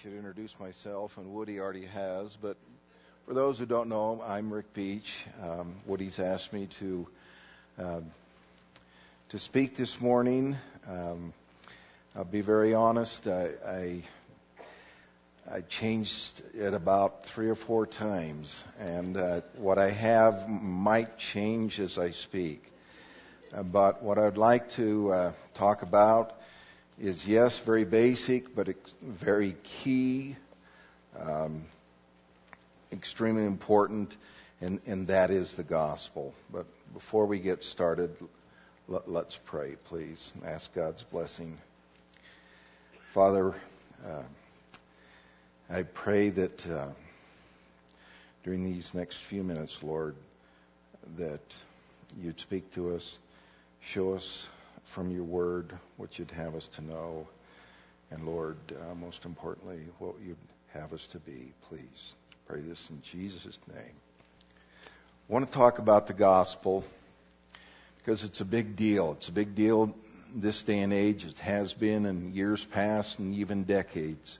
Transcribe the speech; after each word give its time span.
Should 0.00 0.14
introduce 0.14 0.58
myself, 0.58 1.18
and 1.18 1.34
Woody 1.34 1.60
already 1.60 1.84
has. 1.84 2.34
But 2.40 2.56
for 3.26 3.34
those 3.34 3.58
who 3.58 3.66
don't 3.66 3.88
know, 3.88 4.22
I'm 4.26 4.52
Rick 4.52 4.72
Beach. 4.72 5.14
Um, 5.42 5.74
Woody's 5.86 6.18
asked 6.18 6.52
me 6.52 6.66
to 6.78 7.06
uh, 7.78 8.00
to 9.28 9.38
speak 9.38 9.76
this 9.76 10.00
morning. 10.00 10.56
Um, 10.88 11.32
I'll 12.16 12.24
be 12.24 12.40
very 12.40 12.74
honest. 12.74 13.26
I, 13.26 13.50
I 13.66 14.02
I 15.52 15.60
changed 15.62 16.42
it 16.54 16.74
about 16.74 17.26
three 17.26 17.48
or 17.48 17.54
four 17.54 17.86
times, 17.86 18.64
and 18.80 19.16
uh, 19.16 19.42
what 19.56 19.78
I 19.78 19.90
have 19.90 20.48
might 20.48 21.18
change 21.18 21.78
as 21.78 21.98
I 21.98 22.10
speak. 22.10 22.64
Uh, 23.54 23.62
but 23.62 24.02
what 24.02 24.18
I'd 24.18 24.38
like 24.38 24.70
to 24.70 25.12
uh, 25.12 25.32
talk 25.54 25.82
about 25.82 26.41
is 27.02 27.26
yes, 27.26 27.58
very 27.58 27.84
basic, 27.84 28.54
but 28.54 28.68
very 29.02 29.56
key, 29.64 30.36
um, 31.20 31.64
extremely 32.92 33.44
important, 33.44 34.16
and, 34.60 34.80
and 34.86 35.08
that 35.08 35.32
is 35.32 35.54
the 35.54 35.64
gospel. 35.64 36.32
But 36.52 36.64
before 36.94 37.26
we 37.26 37.40
get 37.40 37.64
started, 37.64 38.14
let, 38.86 39.08
us 39.08 39.40
pray, 39.44 39.74
please, 39.86 40.32
and 40.36 40.44
ask 40.44 40.72
God's 40.74 41.02
blessing. 41.02 41.58
Father, 43.08 43.52
uh, 44.06 44.22
I 45.68 45.82
pray 45.82 46.30
that 46.30 46.70
uh, 46.70 46.86
during 48.44 48.62
these 48.62 48.94
next 48.94 49.16
few 49.16 49.42
minutes, 49.42 49.82
Lord, 49.82 50.14
that 51.18 51.56
you'd 52.22 52.38
speak 52.38 52.72
to 52.74 52.94
us, 52.94 53.18
show 53.80 54.14
us 54.14 54.46
from 54.84 55.10
your 55.10 55.24
word 55.24 55.72
what 55.96 56.18
you'd 56.18 56.30
have 56.32 56.54
us 56.54 56.66
to 56.68 56.82
know. 56.82 57.26
And 58.10 58.26
Lord, 58.26 58.56
uh, 58.70 58.94
most 58.94 59.24
importantly, 59.24 59.80
what 59.98 60.14
you'd 60.24 60.36
have 60.74 60.92
us 60.92 61.06
to 61.08 61.18
be. 61.18 61.52
Please 61.68 62.14
pray 62.46 62.60
this 62.60 62.90
in 62.90 63.00
Jesus' 63.02 63.58
name. 63.72 63.94
I 65.28 65.32
want 65.32 65.50
to 65.50 65.58
talk 65.58 65.78
about 65.78 66.06
the 66.06 66.12
gospel 66.12 66.84
because 67.98 68.24
it's 68.24 68.40
a 68.40 68.44
big 68.44 68.76
deal. 68.76 69.12
It's 69.12 69.28
a 69.28 69.32
big 69.32 69.54
deal 69.54 69.94
this 70.34 70.62
day 70.62 70.80
and 70.80 70.92
age. 70.92 71.24
It 71.24 71.38
has 71.38 71.72
been 71.72 72.06
in 72.06 72.34
years 72.34 72.64
past 72.64 73.18
and 73.18 73.34
even 73.34 73.64
decades. 73.64 74.38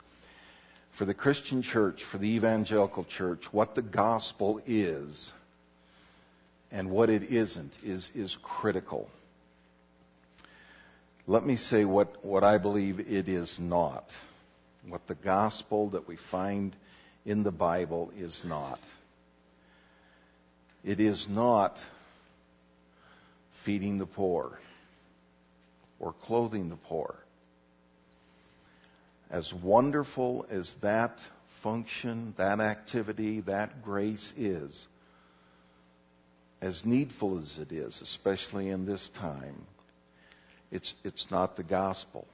For 0.90 1.04
the 1.04 1.14
Christian 1.14 1.62
church, 1.62 2.04
for 2.04 2.18
the 2.18 2.28
evangelical 2.34 3.04
church, 3.04 3.50
what 3.52 3.74
the 3.74 3.82
gospel 3.82 4.60
is 4.66 5.32
and 6.70 6.90
what 6.90 7.08
it 7.08 7.30
isn't 7.30 7.74
is, 7.82 8.10
is 8.14 8.36
critical. 8.42 9.08
Let 11.26 11.46
me 11.46 11.56
say 11.56 11.84
what, 11.84 12.24
what 12.24 12.42
I 12.42 12.58
believe 12.58 12.98
it 12.98 13.28
is 13.28 13.60
not. 13.60 14.10
What 14.88 15.06
the 15.06 15.14
gospel 15.14 15.90
that 15.90 16.08
we 16.08 16.16
find 16.16 16.74
in 17.24 17.44
the 17.44 17.52
Bible 17.52 18.12
is 18.18 18.42
not. 18.44 18.80
It 20.84 20.98
is 20.98 21.28
not 21.28 21.78
feeding 23.62 23.98
the 23.98 24.06
poor 24.06 24.58
or 26.00 26.12
clothing 26.12 26.68
the 26.68 26.76
poor. 26.76 27.14
As 29.30 29.54
wonderful 29.54 30.44
as 30.50 30.74
that 30.74 31.20
function, 31.60 32.34
that 32.36 32.58
activity, 32.58 33.40
that 33.42 33.84
grace 33.84 34.34
is, 34.36 34.86
as 36.60 36.84
needful 36.84 37.38
as 37.38 37.58
it 37.60 37.70
is, 37.70 38.02
especially 38.02 38.68
in 38.68 38.84
this 38.84 39.08
time, 39.10 39.54
it's, 40.72 40.94
it's 41.04 41.30
not 41.30 41.54
the 41.56 41.62
gospel. 41.62 42.26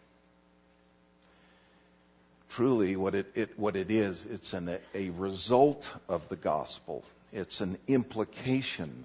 Truly, 2.49 2.97
what 2.97 3.15
it, 3.15 3.27
it, 3.35 3.59
what 3.59 3.77
it 3.77 3.91
is, 3.91 4.25
it's 4.25 4.55
an, 4.55 4.79
a 4.95 5.11
result 5.11 5.87
of 6.09 6.27
the 6.29 6.37
gospel. 6.37 7.05
It's 7.33 7.61
an 7.61 7.77
implication 7.89 9.05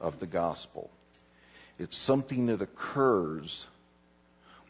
of 0.00 0.18
the 0.18 0.26
gospel. 0.26 0.90
It's 1.78 1.96
something 1.96 2.46
that 2.46 2.62
occurs 2.62 3.66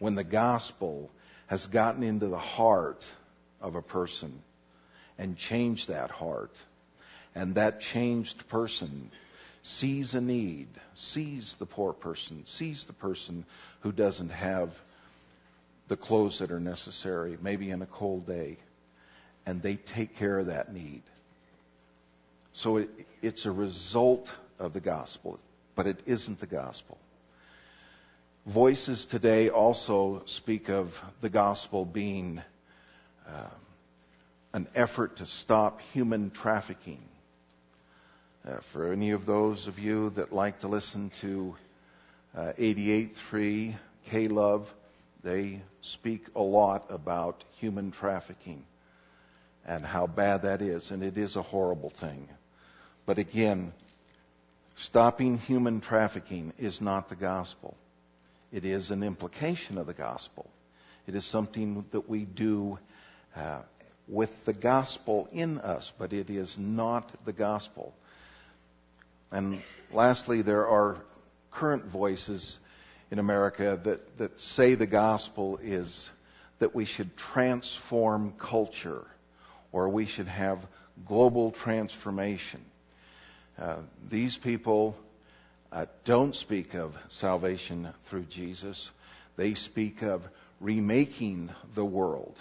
when 0.00 0.16
the 0.16 0.24
gospel 0.24 1.10
has 1.46 1.66
gotten 1.66 2.02
into 2.02 2.26
the 2.26 2.38
heart 2.38 3.06
of 3.60 3.74
a 3.74 3.82
person 3.82 4.42
and 5.18 5.36
changed 5.36 5.88
that 5.88 6.10
heart. 6.10 6.58
And 7.34 7.54
that 7.54 7.80
changed 7.80 8.48
person 8.48 9.10
sees 9.62 10.14
a 10.14 10.20
need, 10.20 10.68
sees 10.94 11.56
the 11.56 11.66
poor 11.66 11.92
person, 11.92 12.44
sees 12.46 12.84
the 12.84 12.92
person 12.92 13.44
who 13.80 13.92
doesn't 13.92 14.30
have 14.30 14.70
the 15.88 15.96
clothes 15.96 16.38
that 16.38 16.50
are 16.50 16.60
necessary, 16.60 17.36
maybe 17.42 17.70
in 17.70 17.82
a 17.82 17.86
cold 17.86 18.26
day, 18.26 18.56
and 19.44 19.60
they 19.60 19.76
take 19.76 20.16
care 20.16 20.38
of 20.38 20.46
that 20.46 20.72
need. 20.72 21.02
So 22.52 22.78
it, 22.78 22.90
it's 23.22 23.46
a 23.46 23.50
result 23.50 24.32
of 24.58 24.72
the 24.72 24.80
gospel, 24.80 25.38
but 25.74 25.86
it 25.86 26.00
isn't 26.06 26.40
the 26.40 26.46
gospel. 26.46 26.98
Voices 28.46 29.04
today 29.04 29.50
also 29.50 30.22
speak 30.26 30.70
of 30.70 31.00
the 31.20 31.28
gospel 31.28 31.84
being 31.84 32.40
uh, 33.28 33.46
an 34.52 34.66
effort 34.74 35.16
to 35.16 35.26
stop 35.26 35.80
human 35.92 36.30
trafficking 36.30 37.02
uh, 38.46 38.58
for 38.60 38.92
any 38.92 39.10
of 39.10 39.26
those 39.26 39.66
of 39.66 39.78
you 39.78 40.10
that 40.10 40.32
like 40.32 40.60
to 40.60 40.68
listen 40.68 41.10
to 41.20 41.54
uh, 42.36 42.52
88.3 42.58 43.74
K-Love, 44.10 44.72
they 45.22 45.60
speak 45.82 46.26
a 46.34 46.42
lot 46.42 46.86
about 46.90 47.44
human 47.58 47.90
trafficking 47.90 48.64
and 49.66 49.84
how 49.84 50.06
bad 50.06 50.42
that 50.42 50.62
is, 50.62 50.90
and 50.90 51.02
it 51.02 51.18
is 51.18 51.36
a 51.36 51.42
horrible 51.42 51.90
thing. 51.90 52.28
But 53.04 53.18
again, 53.18 53.72
stopping 54.76 55.36
human 55.38 55.80
trafficking 55.80 56.54
is 56.58 56.80
not 56.80 57.08
the 57.08 57.16
gospel. 57.16 57.76
It 58.52 58.64
is 58.64 58.90
an 58.90 59.02
implication 59.02 59.76
of 59.76 59.86
the 59.86 59.94
gospel. 59.94 60.50
It 61.06 61.14
is 61.14 61.24
something 61.24 61.84
that 61.90 62.08
we 62.08 62.24
do 62.24 62.78
uh, 63.36 63.60
with 64.08 64.44
the 64.44 64.52
gospel 64.52 65.28
in 65.30 65.58
us, 65.58 65.92
but 65.98 66.12
it 66.12 66.30
is 66.30 66.58
not 66.58 67.10
the 67.24 67.32
gospel. 67.32 67.94
And 69.32 69.62
lastly, 69.92 70.42
there 70.42 70.66
are 70.66 70.96
current 71.50 71.84
voices 71.84 72.58
in 73.10 73.18
America 73.18 73.78
that, 73.84 74.18
that 74.18 74.40
say 74.40 74.74
the 74.74 74.86
gospel 74.86 75.58
is 75.62 76.10
that 76.58 76.74
we 76.74 76.84
should 76.84 77.16
transform 77.16 78.34
culture 78.38 79.04
or 79.72 79.88
we 79.88 80.06
should 80.06 80.28
have 80.28 80.58
global 81.06 81.50
transformation. 81.50 82.60
Uh, 83.58 83.76
these 84.08 84.36
people 84.36 84.96
uh, 85.72 85.86
don't 86.04 86.34
speak 86.34 86.74
of 86.74 86.96
salvation 87.08 87.88
through 88.04 88.24
Jesus. 88.24 88.90
They 89.36 89.54
speak 89.54 90.02
of 90.02 90.26
remaking 90.60 91.50
the 91.74 91.84
world. 91.84 92.36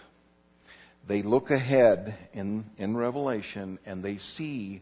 They 1.07 1.21
look 1.21 1.51
ahead 1.51 2.15
in, 2.33 2.65
in 2.77 2.97
Revelation 2.97 3.79
and 3.85 4.03
they 4.03 4.17
see 4.17 4.81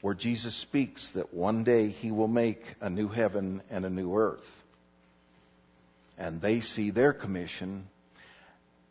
where 0.00 0.14
Jesus 0.14 0.54
speaks 0.54 1.12
that 1.12 1.34
one 1.34 1.64
day 1.64 1.88
he 1.88 2.10
will 2.10 2.28
make 2.28 2.62
a 2.80 2.88
new 2.88 3.08
heaven 3.08 3.62
and 3.70 3.84
a 3.84 3.90
new 3.90 4.16
earth. 4.16 4.64
And 6.16 6.40
they 6.40 6.60
see 6.60 6.90
their 6.90 7.12
commission 7.12 7.86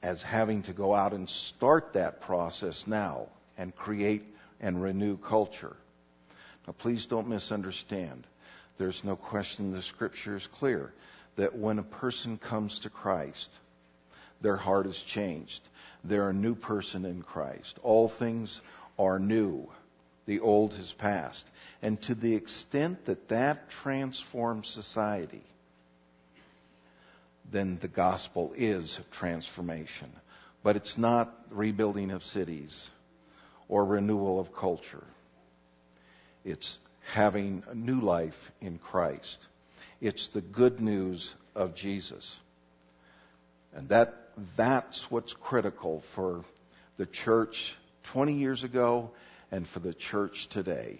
as 0.04 0.22
having 0.22 0.64
to 0.64 0.74
go 0.74 0.94
out 0.94 1.14
and 1.14 1.30
start 1.30 1.94
that 1.94 2.22
process 2.22 2.88
now 2.88 3.28
and 3.58 3.76
create 3.76 4.24
and 4.60 4.82
renew 4.82 5.18
culture. 5.18 5.76
Now, 6.66 6.74
please 6.78 7.06
don't 7.06 7.30
misunderstand. 7.30 8.26
There's 8.78 9.04
no 9.04 9.16
question 9.16 9.72
the 9.72 9.82
scripture 9.82 10.36
is 10.36 10.48
clear 10.48 10.94
that 11.38 11.56
when 11.56 11.80
a 11.80 11.84
person 11.84 12.38
comes 12.38 12.80
to 12.80 12.90
Christ, 12.90 13.52
their 14.42 14.58
heart 14.58 14.86
is 14.86 15.02
changed. 15.02 15.62
They're 16.04 16.30
a 16.30 16.34
new 16.34 16.56
person 16.56 17.06
in 17.06 17.24
Christ. 17.24 17.80
All 17.82 18.08
things 18.08 18.62
are 19.00 19.20
new 19.20 19.68
the 20.28 20.42
old 20.42 20.76
has 20.76 20.94
passed. 20.94 21.48
And 21.82 22.00
to 22.04 22.14
the 22.14 22.36
extent 22.36 23.06
that 23.06 23.30
that 23.30 23.70
transforms 23.70 24.68
society, 24.68 25.44
then 27.50 27.80
the 27.82 27.88
gospel 27.88 28.54
is 28.56 29.00
transformation. 29.12 30.12
But 30.62 30.76
it's 30.76 30.98
not 30.98 31.34
rebuilding 31.50 32.12
of 32.12 32.24
cities 32.24 32.90
or 33.70 33.86
renewal 33.86 34.40
of 34.40 34.54
culture. 34.54 35.04
It's 36.44 36.78
having 37.14 37.64
a 37.70 37.76
new 37.76 38.02
life 38.02 38.52
in 38.60 38.78
Christ. 38.78 39.48
It's 40.02 40.28
the 40.28 40.42
good 40.42 40.82
news 40.82 41.34
of 41.56 41.74
Jesus. 41.74 42.38
And 43.74 43.90
that, 43.90 44.14
that's 44.58 45.10
what's 45.10 45.34
critical 45.34 46.02
for 46.14 46.44
the 46.98 47.06
church 47.06 47.76
20 48.04 48.34
years 48.34 48.64
ago 48.64 49.12
and 49.52 49.68
for 49.68 49.80
the 49.80 49.94
church 49.94 50.48
today. 50.48 51.00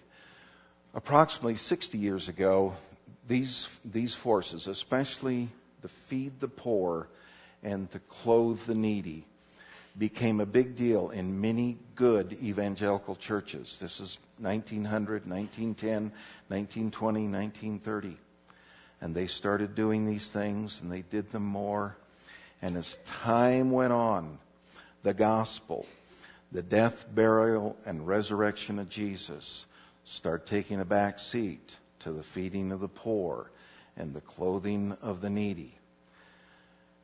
Approximately 0.94 1.58
60 1.58 1.98
years 1.98 2.28
ago, 2.30 2.74
these, 3.28 3.68
these 3.84 4.14
forces, 4.14 4.68
especially 4.68 5.50
the 5.82 5.90
feed 5.90 6.40
the 6.40 6.48
poor 6.48 7.08
and 7.64 7.92
to 7.92 8.00
clothe 8.00 8.60
the 8.62 8.76
needy, 8.76 9.26
became 9.98 10.40
a 10.40 10.46
big 10.46 10.76
deal 10.76 11.10
in 11.10 11.42
many 11.42 11.78
good 11.96 12.38
evangelical 12.44 13.16
churches. 13.16 13.78
This 13.82 14.00
is 14.00 14.18
1900, 14.40 15.28
1910, 15.28 16.12
1920, 16.48 17.28
1930. 17.28 18.18
And 19.02 19.16
they 19.16 19.28
started 19.28 19.76
doing 19.76 20.06
these 20.06 20.30
things 20.30 20.80
and 20.82 20.92
they 20.92 21.02
did 21.02 21.32
them 21.32 21.46
more. 21.46 21.96
And 22.62 22.78
as 22.78 22.98
time 23.24 23.72
went 23.72 23.94
on, 23.94 24.38
the 25.04 25.14
gospel, 25.14 25.86
the 26.52 26.64
death, 26.64 27.06
burial, 27.14 27.76
and 27.86 28.08
resurrection 28.08 28.80
of 28.80 28.90
Jesus 28.90 29.66
start 30.06 30.46
taking 30.46 30.80
a 30.80 30.86
back 30.86 31.20
seat 31.20 31.76
to 32.00 32.12
the 32.12 32.24
feeding 32.24 32.72
of 32.72 32.80
the 32.80 32.88
poor 32.88 33.52
and 33.98 34.14
the 34.14 34.22
clothing 34.22 34.96
of 35.02 35.22
the 35.22 35.30
needy. 35.30 35.74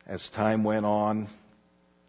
As 0.07 0.29
time 0.29 0.63
went 0.63 0.85
on 0.85 1.27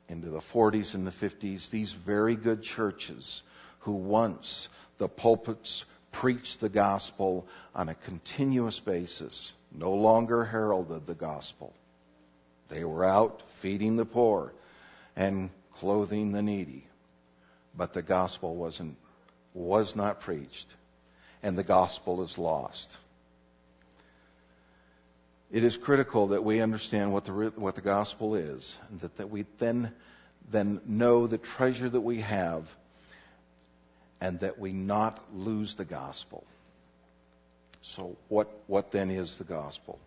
into 0.09 0.31
the 0.31 0.41
40s 0.41 0.95
and 0.95 1.07
the 1.07 1.11
50s, 1.11 1.71
these 1.71 1.91
very 1.91 2.37
good 2.37 2.63
churches 2.63 3.43
who 3.81 3.93
once 3.93 4.69
the 4.99 5.09
pulpits 5.09 5.85
preached 6.13 6.61
the 6.61 6.69
gospel 6.69 7.47
on 7.75 7.89
a 7.89 7.95
continuous 7.95 8.79
basis 8.79 9.53
no 9.73 9.95
longer 9.95 10.45
heralded 10.45 11.07
the 11.07 11.15
gospel. 11.15 11.75
They 12.69 12.85
were 12.85 13.05
out 13.05 13.43
feeding 13.57 13.97
the 13.97 14.05
poor 14.05 14.53
and 15.17 15.51
clothing 15.79 16.33
the 16.33 16.43
needy. 16.43 16.87
But 17.77 17.93
the 17.93 18.03
gospel 18.03 18.55
wasn't, 18.55 18.97
was 19.53 19.97
not 19.97 20.21
preached, 20.21 20.69
and 21.43 21.59
the 21.59 21.65
gospel 21.65 22.23
is 22.23 22.39
lost. 22.39 22.97
It 25.51 25.63
is 25.65 25.77
critical 25.77 26.29
that 26.29 26.45
we 26.45 26.61
understand 26.61 27.13
what 27.13 27.25
the, 27.25 27.33
what 27.33 27.75
the 27.75 27.81
gospel 27.81 28.35
is, 28.35 28.77
and 28.91 29.01
that, 29.01 29.17
that 29.17 29.31
we 29.31 29.45
then, 29.59 29.93
then 30.51 30.81
know 30.87 31.27
the 31.27 31.39
treasure 31.39 31.89
that 31.89 32.01
we 32.01 32.21
have, 32.21 32.75
and 34.21 34.41
that 34.41 34.59
we 34.59 34.71
not 34.71 35.21
lose 35.35 35.75
the 35.75 35.85
gospel. 35.85 36.45
So, 37.83 38.17
what, 38.29 38.49
what 38.67 38.91
then 38.91 39.11
is 39.11 39.37
the 39.37 39.45
gospel? 39.45 39.99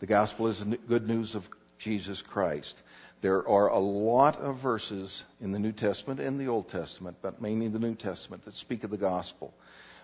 The 0.00 0.06
gospel 0.06 0.48
is 0.48 0.58
the 0.58 0.76
good 0.76 1.06
news 1.06 1.36
of 1.36 1.48
Jesus 1.78 2.20
Christ. 2.20 2.76
There 3.22 3.48
are 3.48 3.68
a 3.68 3.78
lot 3.78 4.40
of 4.40 4.56
verses 4.56 5.24
in 5.40 5.52
the 5.52 5.60
New 5.60 5.70
Testament 5.70 6.18
and 6.18 6.40
the 6.40 6.48
Old 6.48 6.68
Testament, 6.68 7.18
but 7.22 7.40
mainly 7.40 7.68
the 7.68 7.78
New 7.78 7.94
Testament, 7.94 8.44
that 8.44 8.56
speak 8.56 8.82
of 8.82 8.90
the 8.90 8.96
gospel. 8.96 9.54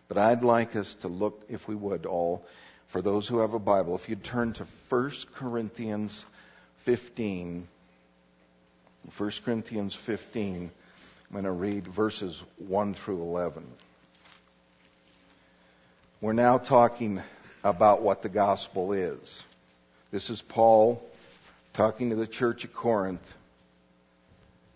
But 0.07 0.19
I'd 0.19 0.43
like 0.43 0.77
us 0.77 0.95
to 0.97 1.09
look, 1.09 1.45
if 1.49 1.67
we 1.67 1.75
would, 1.75 2.07
all, 2.07 2.47
for 2.87 3.03
those 3.03 3.27
who 3.27 3.39
have 3.39 3.55
a 3.55 3.59
Bible, 3.59 3.97
if 3.97 4.09
you'd 4.09 4.23
turn 4.23 4.53
to 4.55 4.67
1 4.89 5.11
Corinthians 5.35 6.25
15. 6.85 7.67
1 9.17 9.33
Corinthians 9.45 9.95
15. 9.97 10.71
I'm 10.71 11.33
going 11.33 11.45
to 11.45 11.51
read 11.51 11.89
verses 11.89 12.41
1 12.59 12.95
through 12.95 13.21
11. 13.21 13.67
We're 16.21 16.35
now 16.35 16.59
talking 16.59 17.21
about 17.65 18.01
what 18.01 18.23
the 18.23 18.29
gospel 18.29 18.93
is. 18.93 19.43
This 20.13 20.31
is 20.31 20.41
Paul 20.41 21.03
talking 21.79 22.11
to 22.11 22.17
the 22.17 22.27
church 22.27 22.65
at 22.65 22.75
Corinth. 22.75 23.37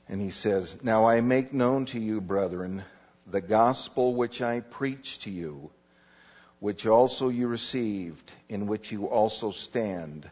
And 0.09 0.21
he 0.21 0.31
says, 0.31 0.79
Now 0.85 1.07
I 1.07 1.21
make 1.21 1.53
known 1.53 1.87
to 1.87 1.99
you, 1.99 2.21
brethren, 2.21 2.85
the 3.27 3.41
gospel 3.41 4.15
which 4.15 4.41
I 4.41 4.61
preached 4.61 5.23
to 5.23 5.31
you, 5.33 5.73
which 6.61 6.87
also 6.87 7.29
you 7.29 7.49
received, 7.49 8.31
in 8.49 8.69
which 8.69 8.93
you 8.93 9.07
also 9.07 9.51
stand, 9.51 10.31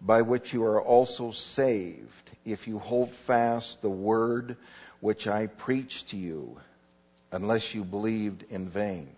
by 0.00 0.22
which 0.22 0.52
you 0.52 0.62
are 0.62 0.80
also 0.80 1.32
saved, 1.32 2.30
if 2.44 2.68
you 2.68 2.78
hold 2.78 3.10
fast 3.10 3.82
the 3.82 3.90
word 3.90 4.56
which 5.00 5.26
I 5.26 5.48
preached 5.48 6.10
to 6.10 6.16
you, 6.16 6.60
unless 7.32 7.74
you 7.74 7.82
believed 7.82 8.44
in 8.50 8.68
vain. 8.68 9.08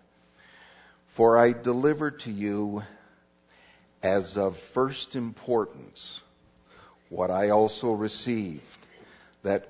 For 1.09 1.37
I 1.37 1.53
delivered 1.53 2.21
to 2.21 2.31
you 2.31 2.81
as 4.01 4.35
of 4.35 4.57
first 4.57 5.15
importance 5.15 6.23
what 7.09 7.31
I 7.31 7.49
also 7.49 7.91
received 7.91 8.61
that, 9.43 9.67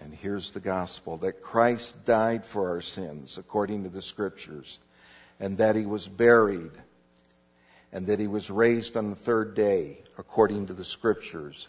and 0.00 0.14
here's 0.14 0.52
the 0.52 0.60
gospel, 0.60 1.18
that 1.18 1.42
Christ 1.42 2.04
died 2.04 2.46
for 2.46 2.70
our 2.70 2.80
sins 2.80 3.38
according 3.38 3.84
to 3.84 3.88
the 3.88 4.02
scriptures, 4.02 4.78
and 5.40 5.58
that 5.58 5.76
he 5.76 5.86
was 5.86 6.06
buried, 6.06 6.72
and 7.92 8.06
that 8.06 8.18
he 8.18 8.26
was 8.26 8.50
raised 8.50 8.96
on 8.96 9.10
the 9.10 9.16
third 9.16 9.54
day 9.54 9.98
according 10.16 10.66
to 10.66 10.72
the 10.72 10.84
scriptures, 10.84 11.68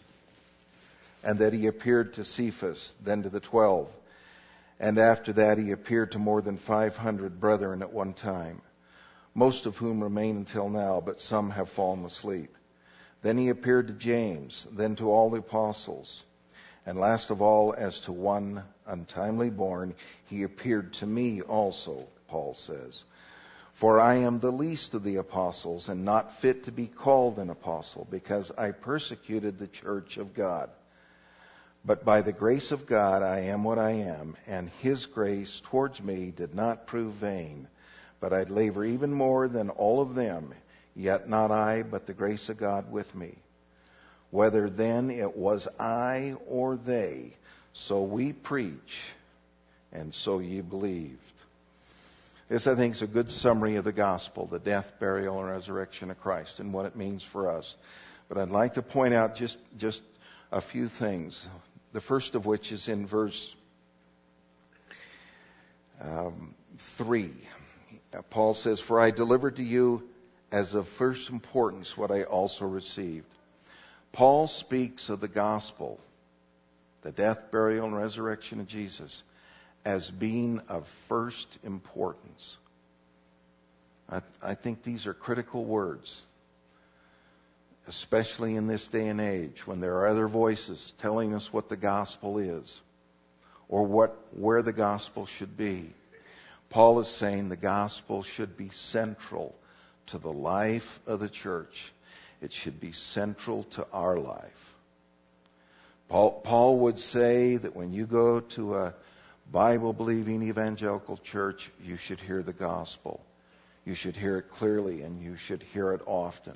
and 1.24 1.39
that 1.39 1.54
he 1.54 1.68
appeared 1.68 2.13
to 2.13 2.24
Cephas, 2.24 2.94
then 3.04 3.24
to 3.24 3.30
the 3.30 3.39
twelve, 3.39 3.88
and 4.80 4.98
after 4.98 5.33
that 5.33 5.57
he 5.57 5.72
appeared 5.72 6.13
to 6.13 6.19
more 6.19 6.42
than 6.42 6.57
500 6.57 7.39
brethren 7.39 7.81
at 7.81 7.92
one 7.92 8.13
time 8.13 8.62
most 9.36 9.65
of 9.65 9.77
whom 9.77 10.04
remain 10.04 10.38
until 10.38 10.69
now, 10.69 11.01
but 11.06 11.22
some 11.22 11.51
have 11.51 11.69
fallen 11.69 12.04
asleep. 12.04 12.56
Then 13.21 13.38
he 13.38 13.50
appeared 13.50 13.88
to 13.88 13.94
James, 13.94 14.66
then 14.71 14.95
to 14.98 15.12
all 15.12 15.30
the 15.30 15.39
apostles. 15.39 16.24
And 16.86 16.98
last 17.00 17.30
of 17.30 17.42
all, 17.42 17.75
as 17.77 18.00
to 18.01 18.12
one 18.12 18.63
untimely 18.88 19.50
born, 19.50 19.94
he 20.25 20.44
appeared 20.44 20.94
to 20.94 21.06
me 21.06 21.42
also, 21.42 22.07
Paul 22.27 22.54
says. 22.54 23.04
For 23.74 24.00
I 24.00 24.16
am 24.16 24.39
the 24.39 24.51
least 24.51 24.94
of 24.94 25.04
the 25.04 25.18
apostles 25.18 25.89
and 25.89 26.04
not 26.04 26.39
fit 26.39 26.66
to 26.66 26.71
be 26.71 26.88
called 26.88 27.39
an 27.39 27.50
apostle 27.50 28.07
because 28.10 28.51
I 28.57 28.71
persecuted 28.71 29.57
the 29.57 29.68
church 29.68 30.18
of 30.18 30.33
God. 30.33 30.69
But 31.86 32.04
by 32.04 32.22
the 32.22 32.33
grace 32.33 32.72
of 32.72 32.86
God 32.86 33.24
I 33.24 33.39
am 33.42 33.63
what 33.63 33.80
I 33.80 33.92
am, 33.92 34.36
and 34.48 34.69
his 34.80 35.06
grace 35.06 35.62
towards 35.63 36.04
me 36.04 36.31
did 36.36 36.54
not 36.54 36.88
prove 36.88 37.13
vain. 37.13 37.68
But 38.19 38.33
I'd 38.33 38.50
labor 38.50 38.83
even 38.83 39.13
more 39.13 39.48
than 39.48 39.69
all 39.69 40.01
of 40.01 40.13
them, 40.13 40.54
yet 41.00 41.30
not 41.30 41.50
I, 41.50 41.84
but 41.84 42.06
the 42.06 42.13
grace 42.13 42.50
of 42.50 42.57
God 42.57 42.92
with 42.92 43.16
me. 43.16 43.36
Whether 44.31 44.69
then 44.69 45.10
it 45.10 45.36
was 45.36 45.68
I 45.80 46.36
or 46.48 46.75
they, 46.75 47.34
so 47.74 48.04
we 48.04 48.34
preach, 48.34 49.00
and 49.94 50.13
so 50.13 50.40
ye 50.40 50.60
believed. 50.60 51.18
This, 52.50 52.68
I 52.68 52.75
think, 52.75 52.96
is 52.96 53.01
a 53.01 53.07
good 53.07 53.31
summary 53.31 53.78
of 53.78 53.86
the 53.86 53.94
gospel, 53.94 54.46
the 54.46 54.60
death, 54.60 54.94
burial, 55.00 55.40
and 55.40 55.50
resurrection 55.50 56.12
of 56.12 56.19
Christ, 56.19 56.60
and 56.60 56.74
what 56.74 56.86
it 56.86 56.96
means 56.96 57.24
for 57.24 57.50
us. 57.50 57.78
But 58.28 58.38
I'd 58.38 58.50
like 58.50 58.74
to 58.74 58.81
point 58.81 59.13
out 59.13 59.36
just, 59.36 59.57
just 59.78 60.01
a 60.51 60.60
few 60.60 60.90
things. 60.90 61.48
The 61.94 62.01
first 62.01 62.36
of 62.36 62.46
which 62.46 62.72
is 62.72 62.88
in 62.88 63.07
verse 63.07 63.56
um, 66.01 66.53
3. 66.77 67.29
Paul 68.29 68.53
says, 68.53 68.79
For 68.79 69.00
I 69.00 69.12
delivered 69.12 69.58
to 69.58 69.63
you 69.63 70.09
as 70.51 70.74
of 70.74 70.88
first 70.88 71.29
importance 71.29 71.98
what 71.98 72.12
I 72.12 72.24
also 72.24 72.65
received. 72.65 73.27
Paul 74.12 74.48
speaks 74.48 75.10
of 75.10 75.20
the 75.20 75.27
gospel, 75.27 76.00
the 77.03 77.12
death, 77.12 77.51
burial, 77.51 77.86
and 77.86 77.96
resurrection 77.96 78.60
of 78.60 78.68
Jesus, 78.68 79.24
as 79.86 80.10
being 80.10 80.60
of 80.68 80.88
first 81.08 81.60
importance. 81.63 82.58
I, 84.10 84.22
I 84.41 84.56
think 84.56 84.82
these 84.82 85.06
are 85.06 85.13
critical 85.13 85.63
words, 85.63 86.22
especially 87.88 88.56
in 88.56 88.68
this 88.68 88.88
day 88.88 89.08
and 89.08 89.22
age 89.22 89.65
when 89.68 89.79
there 89.79 89.98
are 90.00 90.08
other 90.08 90.27
voices 90.27 90.94
telling 90.98 91.36
us 91.36 91.53
what 91.53 91.70
the 91.70 91.77
gospel 91.77 92.39
is 92.39 92.82
or 93.68 93.86
what, 93.86 94.18
where 94.32 94.63
the 94.63 94.74
gospel 94.74 95.27
should 95.27 95.56
be. 95.56 95.94
Paul 96.72 97.00
is 97.00 97.08
saying 97.08 97.50
the 97.50 97.56
gospel 97.56 98.24
should 98.24 98.58
be 98.58 98.70
central 98.70 99.56
to 100.12 100.18
the 100.18 100.32
life 100.32 101.00
of 101.08 101.20
the 101.20 101.30
church. 101.30 101.92
It 102.42 102.54
should 102.54 102.80
be 102.80 102.92
central 102.92 103.63
to 103.63 103.86
our 103.92 104.18
life. 104.18 104.75
Paul, 106.08 106.32
Paul 106.32 106.80
would 106.80 106.98
say 106.98 107.58
that 107.58 107.75
when 107.75 107.92
you 107.92 108.06
go 108.06 108.39
to 108.39 108.75
a 108.75 108.94
Bible 109.51 109.94
believing 109.94 110.44
evangelical 110.44 111.18
church, 111.18 111.70
you 111.84 111.98
should 111.98 112.20
hear 112.20 112.42
the 112.42 112.54
gospel. 112.54 113.24
You 113.86 113.94
should 113.94 114.16
hear 114.16 114.38
it 114.38 114.50
clearly 114.51 115.01
and 115.01 115.22
you 115.22 115.36
should 115.36 115.63
hear 115.74 115.94
it 115.94 116.01
often. 116.06 116.56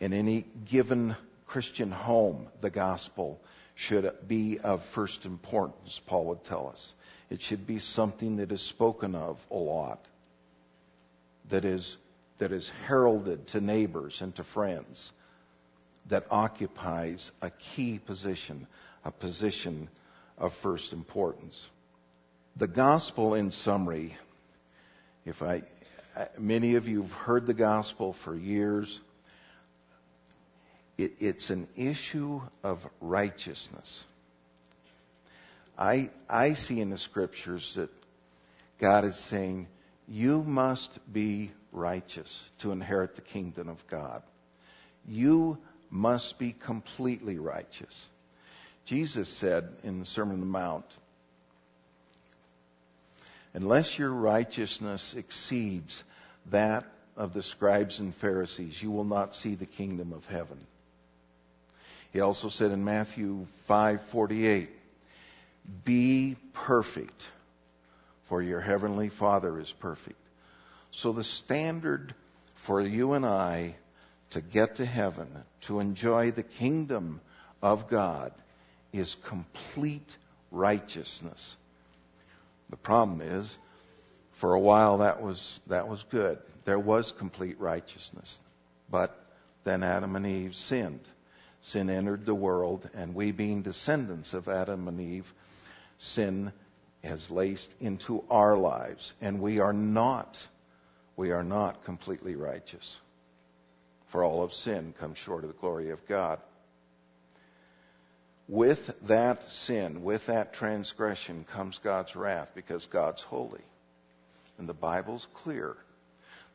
In 0.00 0.12
any 0.12 0.44
given 0.64 1.16
Christian 1.46 1.90
home, 1.90 2.48
the 2.60 2.70
gospel 2.70 3.40
should 3.74 4.12
be 4.26 4.58
of 4.58 4.84
first 4.84 5.24
importance, 5.24 6.00
Paul 6.06 6.26
would 6.26 6.44
tell 6.44 6.68
us. 6.68 6.92
It 7.30 7.40
should 7.40 7.66
be 7.66 7.78
something 7.78 8.36
that 8.36 8.52
is 8.52 8.60
spoken 8.60 9.14
of 9.14 9.38
a 9.50 9.56
lot, 9.56 10.04
that 11.52 11.64
is, 11.64 11.96
that 12.38 12.50
is 12.50 12.70
heralded 12.86 13.46
to 13.48 13.60
neighbors 13.60 14.20
and 14.22 14.34
to 14.34 14.42
friends, 14.42 15.12
that 16.08 16.26
occupies 16.30 17.30
a 17.40 17.50
key 17.50 17.98
position, 17.98 18.66
a 19.04 19.10
position 19.10 19.88
of 20.38 20.52
first 20.54 20.92
importance. 20.92 21.68
The 22.56 22.66
gospel, 22.66 23.34
in 23.34 23.50
summary, 23.50 24.16
if 25.24 25.42
I, 25.42 25.62
many 26.38 26.74
of 26.74 26.88
you 26.88 27.02
have 27.02 27.12
heard 27.12 27.46
the 27.46 27.54
gospel 27.54 28.12
for 28.12 28.34
years, 28.34 29.00
It, 30.98 31.12
it's 31.20 31.50
an 31.50 31.68
issue 31.76 32.40
of 32.62 32.86
righteousness. 33.00 34.04
I, 35.78 36.10
I 36.28 36.54
see 36.54 36.80
in 36.80 36.90
the 36.90 36.98
scriptures 36.98 37.74
that 37.74 37.90
God 38.78 39.04
is 39.04 39.16
saying, 39.16 39.68
you 40.08 40.42
must 40.42 41.12
be 41.12 41.50
righteous 41.72 42.50
to 42.58 42.72
inherit 42.72 43.14
the 43.14 43.20
kingdom 43.20 43.68
of 43.68 43.86
God. 43.88 44.22
You 45.06 45.58
must 45.90 46.38
be 46.38 46.52
completely 46.52 47.38
righteous. 47.38 48.08
Jesus 48.84 49.28
said 49.28 49.68
in 49.84 50.00
the 50.00 50.04
Sermon 50.04 50.34
on 50.34 50.40
the 50.40 50.46
Mount, 50.46 50.98
unless 53.54 53.98
your 53.98 54.10
righteousness 54.10 55.14
exceeds 55.14 56.02
that 56.46 56.84
of 57.16 57.34
the 57.34 57.42
scribes 57.42 57.98
and 58.00 58.14
Pharisees, 58.14 58.82
you 58.82 58.90
will 58.90 59.04
not 59.04 59.34
see 59.34 59.54
the 59.54 59.66
kingdom 59.66 60.12
of 60.12 60.26
heaven. 60.26 60.58
He 62.12 62.20
also 62.20 62.48
said 62.48 62.70
in 62.70 62.84
Matthew 62.84 63.46
5:48, 63.68 64.70
"Be 65.84 66.36
perfect, 66.52 67.30
for 68.32 68.40
your 68.40 68.62
heavenly 68.62 69.10
Father 69.10 69.60
is 69.60 69.70
perfect." 69.70 70.18
So 70.90 71.12
the 71.12 71.22
standard 71.22 72.14
for 72.54 72.80
you 72.80 73.12
and 73.12 73.26
I 73.26 73.76
to 74.30 74.40
get 74.40 74.76
to 74.76 74.86
heaven, 74.86 75.28
to 75.62 75.80
enjoy 75.80 76.30
the 76.30 76.42
kingdom 76.42 77.20
of 77.60 77.90
God, 77.90 78.32
is 78.90 79.16
complete 79.16 80.16
righteousness. 80.50 81.54
The 82.70 82.78
problem 82.78 83.20
is, 83.20 83.58
for 84.36 84.54
a 84.54 84.60
while 84.60 84.96
that 84.98 85.20
was, 85.20 85.60
that 85.66 85.86
was 85.86 86.02
good. 86.04 86.38
There 86.64 86.78
was 86.78 87.12
complete 87.12 87.60
righteousness. 87.60 88.38
But 88.90 89.14
then 89.64 89.82
Adam 89.82 90.16
and 90.16 90.26
Eve 90.26 90.54
sinned. 90.54 91.04
Sin 91.60 91.90
entered 91.90 92.24
the 92.24 92.34
world, 92.34 92.88
and 92.94 93.14
we 93.14 93.30
being 93.30 93.60
descendants 93.60 94.32
of 94.32 94.48
Adam 94.48 94.88
and 94.88 94.98
Eve, 94.98 95.30
sin 95.98 96.50
has 97.04 97.30
laced 97.30 97.70
into 97.80 98.24
our 98.30 98.56
lives, 98.56 99.12
and 99.20 99.40
we 99.40 99.60
are 99.60 99.72
not, 99.72 100.38
we 101.16 101.32
are 101.32 101.44
not 101.44 101.84
completely 101.84 102.36
righteous. 102.36 102.98
For 104.06 104.22
all 104.22 104.42
of 104.42 104.52
sin 104.52 104.94
comes 105.00 105.18
short 105.18 105.44
of 105.44 105.48
the 105.48 105.60
glory 105.60 105.90
of 105.90 106.06
God 106.06 106.38
with 108.52 108.94
that 109.06 109.50
sin, 109.50 110.04
with 110.04 110.26
that 110.26 110.52
transgression 110.52 111.46
comes 111.52 111.78
God's 111.78 112.14
wrath 112.14 112.50
because 112.54 112.84
God's 112.84 113.22
holy. 113.22 113.62
And 114.58 114.68
the 114.68 114.74
Bible's 114.74 115.26
clear. 115.32 115.74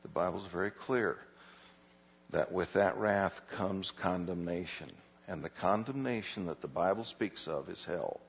The 0.03 0.07
Bible's 0.07 0.45
very 0.45 0.69
clear 0.69 1.17
that 2.29 2.51
with 2.51 2.73
that 2.73 2.97
wrath 2.97 3.41
comes 3.53 3.89
condemnation. 3.89 4.91
And 5.27 5.43
the 5.43 5.49
condemnation 5.49 6.45
that 6.45 6.61
the 6.61 6.67
Bible 6.67 7.03
speaks 7.03 7.47
of 7.47 7.67
is 7.67 7.83
hell. 7.83 8.19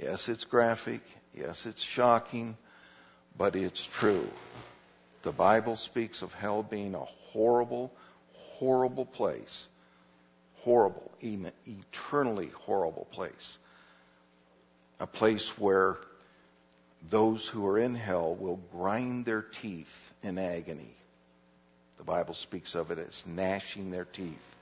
Yes, 0.00 0.28
it's 0.28 0.44
graphic. 0.44 1.00
Yes, 1.34 1.66
it's 1.66 1.82
shocking. 1.82 2.56
But 3.38 3.56
it's 3.56 3.84
true. 3.84 4.28
The 5.22 5.32
Bible 5.32 5.76
speaks 5.76 6.22
of 6.22 6.32
hell 6.32 6.62
being 6.62 6.94
a 6.94 7.04
horrible, 7.32 7.92
horrible 8.58 9.06
place 9.06 9.66
horrible, 10.66 11.12
even 11.20 11.52
eternally 11.64 12.48
horrible 12.48 13.06
place. 13.12 13.56
A 14.98 15.06
place 15.06 15.56
where 15.56 15.96
those 17.08 17.46
who 17.46 17.64
are 17.68 17.78
in 17.78 17.94
hell 17.94 18.34
will 18.34 18.58
grind 18.72 19.24
their 19.24 19.42
teeth 19.42 20.12
in 20.24 20.38
agony. 20.38 20.92
The 21.98 22.02
Bible 22.02 22.34
speaks 22.34 22.74
of 22.74 22.90
it 22.90 22.98
as 22.98 23.24
gnashing 23.28 23.92
their 23.92 24.06
teeth. 24.06 24.56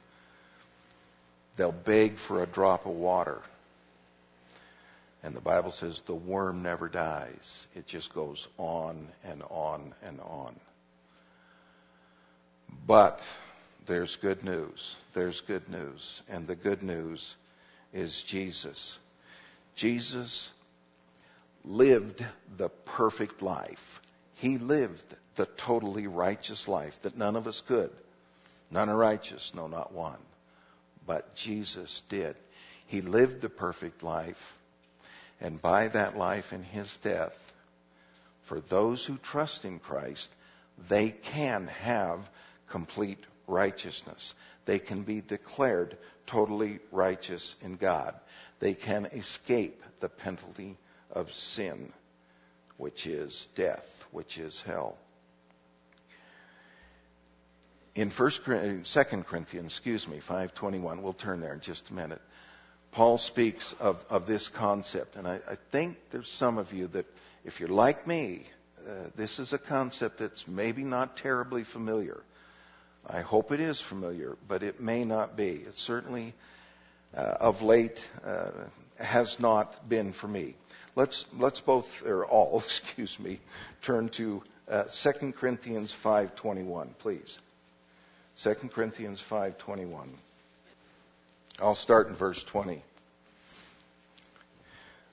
They'll 1.56 1.72
beg 1.72 2.18
for 2.18 2.42
a 2.42 2.46
drop 2.46 2.84
of 2.84 2.92
water. 2.92 3.40
And 5.24 5.34
the 5.34 5.40
Bible 5.40 5.70
says 5.70 6.02
the 6.02 6.14
worm 6.14 6.62
never 6.62 6.86
dies. 6.86 7.66
It 7.74 7.86
just 7.86 8.12
goes 8.12 8.46
on 8.58 9.08
and 9.24 9.42
on 9.48 9.94
and 10.02 10.20
on. 10.20 10.54
But 12.86 13.22
there's 13.86 14.16
good 14.16 14.44
news. 14.44 14.96
There's 15.14 15.40
good 15.40 15.66
news. 15.70 16.22
And 16.28 16.46
the 16.46 16.54
good 16.54 16.82
news 16.82 17.36
is 17.94 18.22
Jesus. 18.22 18.98
Jesus 19.76 20.50
lived 21.64 22.22
the 22.58 22.68
perfect 22.68 23.40
life. 23.40 24.02
He 24.34 24.58
lived 24.58 25.14
the 25.36 25.46
totally 25.46 26.06
righteous 26.06 26.68
life 26.68 27.00
that 27.00 27.16
none 27.16 27.36
of 27.36 27.46
us 27.46 27.62
could. 27.62 27.90
None 28.70 28.90
are 28.90 28.96
righteous, 28.96 29.52
no, 29.54 29.68
not 29.68 29.94
one. 29.94 30.18
But 31.06 31.34
Jesus 31.34 32.02
did. 32.10 32.36
He 32.88 33.00
lived 33.00 33.40
the 33.40 33.48
perfect 33.48 34.02
life. 34.02 34.58
And 35.40 35.60
by 35.60 35.88
that 35.88 36.16
life 36.16 36.52
and 36.52 36.64
his 36.64 36.96
death, 36.98 37.38
for 38.42 38.60
those 38.60 39.04
who 39.04 39.16
trust 39.18 39.64
in 39.64 39.78
Christ, 39.78 40.30
they 40.88 41.10
can 41.10 41.66
have 41.82 42.18
complete 42.68 43.22
righteousness. 43.46 44.34
They 44.64 44.78
can 44.78 45.02
be 45.02 45.20
declared 45.20 45.96
totally 46.26 46.80
righteous 46.90 47.56
in 47.62 47.76
God. 47.76 48.14
They 48.60 48.74
can 48.74 49.06
escape 49.06 49.82
the 50.00 50.08
penalty 50.08 50.76
of 51.10 51.32
sin, 51.32 51.92
which 52.76 53.06
is 53.06 53.46
death, 53.54 54.06
which 54.10 54.38
is 54.38 54.62
hell. 54.62 54.96
In 57.94 58.10
First, 58.10 58.42
Second 58.82 59.26
Corinthians, 59.26 59.70
excuse 59.70 60.08
me, 60.08 60.18
five 60.18 60.54
twenty-one. 60.54 61.02
We'll 61.02 61.12
turn 61.12 61.40
there 61.40 61.52
in 61.52 61.60
just 61.60 61.90
a 61.90 61.94
minute. 61.94 62.20
Paul 62.94 63.18
speaks 63.18 63.72
of, 63.80 64.04
of 64.08 64.24
this 64.24 64.46
concept, 64.48 65.16
and 65.16 65.26
I, 65.26 65.40
I 65.50 65.56
think 65.72 65.96
there's 66.12 66.30
some 66.30 66.58
of 66.58 66.72
you 66.72 66.86
that, 66.88 67.06
if 67.44 67.58
you're 67.58 67.68
like 67.68 68.06
me, 68.06 68.44
uh, 68.88 69.08
this 69.16 69.40
is 69.40 69.52
a 69.52 69.58
concept 69.58 70.18
that's 70.18 70.46
maybe 70.46 70.84
not 70.84 71.16
terribly 71.16 71.64
familiar. 71.64 72.20
I 73.04 73.20
hope 73.22 73.50
it 73.50 73.58
is 73.58 73.80
familiar, 73.80 74.36
but 74.46 74.62
it 74.62 74.80
may 74.80 75.04
not 75.04 75.36
be. 75.36 75.48
It 75.48 75.76
certainly, 75.76 76.34
uh, 77.16 77.20
of 77.40 77.62
late, 77.62 78.08
uh, 78.24 78.50
has 79.00 79.40
not 79.40 79.88
been 79.88 80.12
for 80.12 80.28
me. 80.28 80.54
Let's 80.94 81.26
let's 81.36 81.58
both 81.58 82.06
or 82.06 82.24
all, 82.24 82.58
excuse 82.64 83.18
me, 83.18 83.40
turn 83.82 84.08
to 84.10 84.44
uh, 84.68 84.84
2 84.84 85.32
Corinthians 85.32 85.92
5:21, 85.92 86.96
please. 87.00 87.38
2 88.36 88.54
Corinthians 88.72 89.20
5:21. 89.20 90.06
I'll 91.60 91.76
start 91.76 92.08
in 92.08 92.16
verse 92.16 92.42
20. 92.42 92.82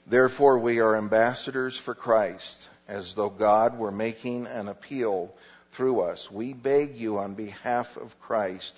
Therefore 0.07 0.57
we 0.57 0.79
are 0.79 0.95
ambassadors 0.95 1.77
for 1.77 1.93
Christ, 1.93 2.67
as 2.88 3.13
though 3.13 3.29
God 3.29 3.77
were 3.77 3.91
making 3.91 4.48
an 4.48 4.67
appeal 4.67 5.33
through 5.74 6.01
us. 6.01 6.31
We 6.31 6.53
beg 6.53 6.95
you 6.95 7.19
on 7.19 7.36
behalf 7.36 7.95
of 7.95 8.19
Christ, 8.19 8.75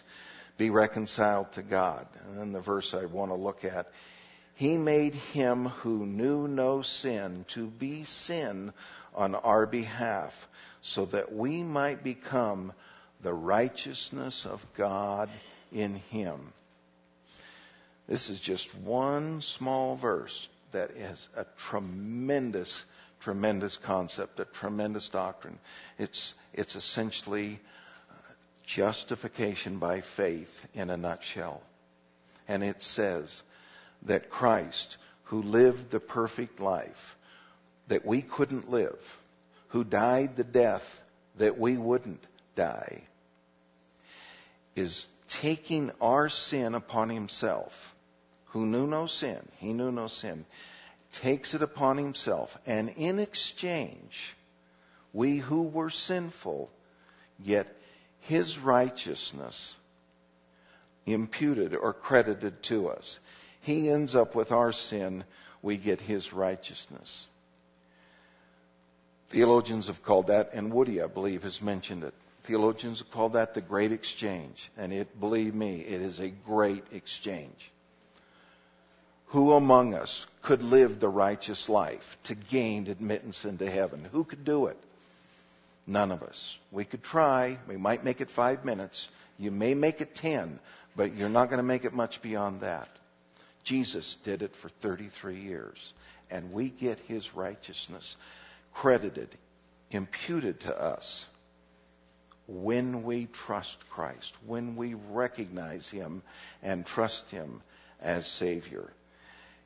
be 0.58 0.72
reconciled 0.72 1.53
to 1.53 1.62
God. 1.62 2.05
And 2.25 2.38
then 2.38 2.51
the 2.51 2.60
verse 2.60 2.93
I 2.93 3.05
want 3.05 3.32
to 3.32 3.36
look 3.36 3.63
at. 3.63 3.89
He 4.55 4.75
made 4.75 5.15
him 5.15 5.65
who 5.65 6.05
knew 6.05 6.50
no 6.50 6.82
sin 6.82 7.46
to 7.50 7.67
be 7.67 8.03
sin 8.03 8.74
on 9.15 9.36
our 9.36 9.65
behalf 9.65 10.48
so 10.82 11.05
that 11.05 11.34
we 11.34 11.63
might 11.63 12.03
become 12.03 12.74
the 13.22 13.34
righteousness 13.34 14.46
of 14.46 14.65
God 14.75 15.29
in 15.72 15.96
him. 15.96 16.51
This 18.07 18.29
is 18.29 18.39
just 18.39 18.74
one 18.75 19.41
small 19.41 19.95
verse 19.95 20.48
that 20.72 20.91
is 20.91 21.29
a 21.36 21.45
tremendous 21.57 22.83
tremendous 23.24 23.77
concept, 23.77 24.38
a 24.41 24.45
tremendous 24.45 25.07
doctrine. 25.07 25.57
It's, 25.98 26.33
it's 26.53 26.75
essentially 26.75 27.57
uh, 28.12 28.13
justification 28.65 29.79
by 29.79 30.01
faith 30.01 30.67
in 30.74 30.89
a 30.89 30.98
nutshell. 30.98 31.62
And 32.50 32.65
it 32.65 32.83
says 32.83 33.41
that 34.03 34.29
Christ, 34.29 34.98
who 35.24 35.41
lived 35.41 35.89
the 35.89 36.01
perfect 36.01 36.60
life 36.60 37.15
that 37.88 38.05
we 38.05 38.22
couldn't 38.22 38.69
live, 38.69 39.17
who 39.69 39.86
died 39.86 40.36
the 40.36 40.43
death 40.43 41.01
that 41.38 41.57
we 41.57 41.77
wouldn't 41.77 42.27
die, 42.57 43.03
is 44.75 45.07
taking 45.29 45.91
our 46.01 46.27
sin 46.27 46.75
upon 46.75 47.10
himself, 47.10 47.92
who 48.53 48.65
knew 48.65 48.88
no 48.88 49.05
sin. 49.05 49.39
He 49.57 49.74
knew 49.74 49.91
no 49.91 50.07
sin 50.07 50.45
takes 51.13 51.53
it 51.53 51.62
upon 51.62 51.98
himself, 51.98 52.57
and 52.65 52.89
in 52.98 53.19
exchange, 53.19 54.36
we 55.13 55.38
who 55.38 55.63
were 55.63 55.89
sinful 55.89 56.69
get 57.45 57.67
his 58.22 58.57
righteousness 58.57 59.75
imputed 61.05 61.75
or 61.75 61.93
credited 61.93 62.62
to 62.63 62.89
us. 62.89 63.19
He 63.62 63.89
ends 63.89 64.15
up 64.15 64.36
with 64.36 64.51
our 64.51 64.72
sin, 64.72 65.24
we 65.62 65.77
get 65.77 66.01
his 66.01 66.33
righteousness. 66.33 67.27
Theologians 69.27 69.88
have 69.88 70.03
called 70.03 70.27
that, 70.27 70.53
and 70.53 70.74
Woody, 70.74 71.01
I 71.01 71.07
believe, 71.07 71.43
has 71.43 71.62
mentioned 71.62 72.03
it, 72.03 72.13
theologians 72.43 73.00
have 73.00 73.12
called 73.12 73.33
that 73.33 73.53
the 73.53 73.62
great 73.62 73.91
exchange. 73.91 74.69
And 74.77 74.91
it, 74.91 75.19
believe 75.19 75.55
me, 75.55 75.81
it 75.81 76.01
is 76.01 76.19
a 76.19 76.29
great 76.29 76.83
exchange. 76.91 77.72
Who 79.33 79.53
among 79.53 79.95
us 79.95 80.27
could 80.43 80.61
live 80.61 80.99
the 80.99 81.09
righteous 81.09 81.67
life 81.67 82.19
to 82.25 82.35
gain 82.35 82.85
admittance 82.85 83.45
into 83.45 83.67
heaven? 83.67 84.07
Who 84.11 84.25
could 84.25 84.45
do 84.45 84.67
it? 84.67 84.77
None 85.87 86.11
of 86.11 86.21
us. 86.21 86.55
We 86.71 86.85
could 86.85 87.01
try. 87.01 87.57
We 87.67 87.75
might 87.75 88.03
make 88.03 88.21
it 88.21 88.29
five 88.29 88.63
minutes. 88.63 89.09
You 89.39 89.49
may 89.49 89.73
make 89.73 90.01
it 90.01 90.13
ten, 90.13 90.59
but 90.95 91.15
you're 91.15 91.29
not 91.29 91.49
going 91.49 91.57
to 91.57 91.63
make 91.63 91.83
it 91.83 91.95
much 91.95 92.21
beyond 92.21 92.61
that. 92.61 92.87
Jesus 93.63 94.17
did 94.23 94.43
it 94.43 94.55
for 94.55 94.69
33 94.69 95.39
years, 95.39 95.93
and 96.29 96.53
we 96.53 96.69
get 96.69 96.99
his 96.99 97.33
righteousness 97.33 98.15
credited, 98.71 99.29
imputed 99.89 100.59
to 100.59 100.79
us 100.79 101.25
when 102.45 103.01
we 103.01 103.25
trust 103.25 103.79
Christ, 103.89 104.35
when 104.45 104.75
we 104.75 104.93
recognize 104.93 105.89
him 105.89 106.21
and 106.61 106.85
trust 106.85 107.31
him 107.31 107.63
as 107.99 108.27
Savior. 108.27 108.91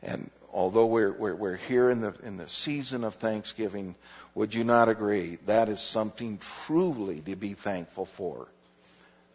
And 0.04 0.30
although 0.54 0.86
we're, 0.86 1.12
we're, 1.12 1.36
we're, 1.36 1.56
here 1.56 1.90
in 1.90 2.02
the, 2.02 2.14
in 2.24 2.38
the 2.38 2.50
season 2.50 3.04
of 3.04 3.16
Thanksgiving, 3.16 3.96
would 4.36 4.54
you 4.54 4.64
not 4.64 4.90
agree 4.90 5.38
that 5.46 5.70
is 5.70 5.82
something 5.82 6.40
truly 6.66 7.22
to 7.22 7.36
be 7.36 7.54
thankful 7.54 8.06
for? 8.06 8.48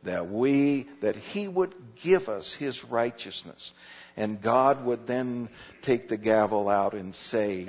That 0.05 0.31
we, 0.31 0.89
that 1.01 1.17
He 1.17 1.49
would 1.49 1.75
give 2.03 2.29
us 2.29 2.53
His 2.53 2.85
righteousness. 2.85 3.73
And 4.17 4.43
God 4.43 4.85
would 4.85 5.07
then 5.07 5.49
take 5.83 6.09
the 6.09 6.17
gavel 6.17 6.69
out 6.69 6.95
and 6.95 7.15
say, 7.15 7.69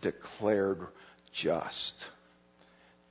declared 0.00 0.86
just. 1.32 2.06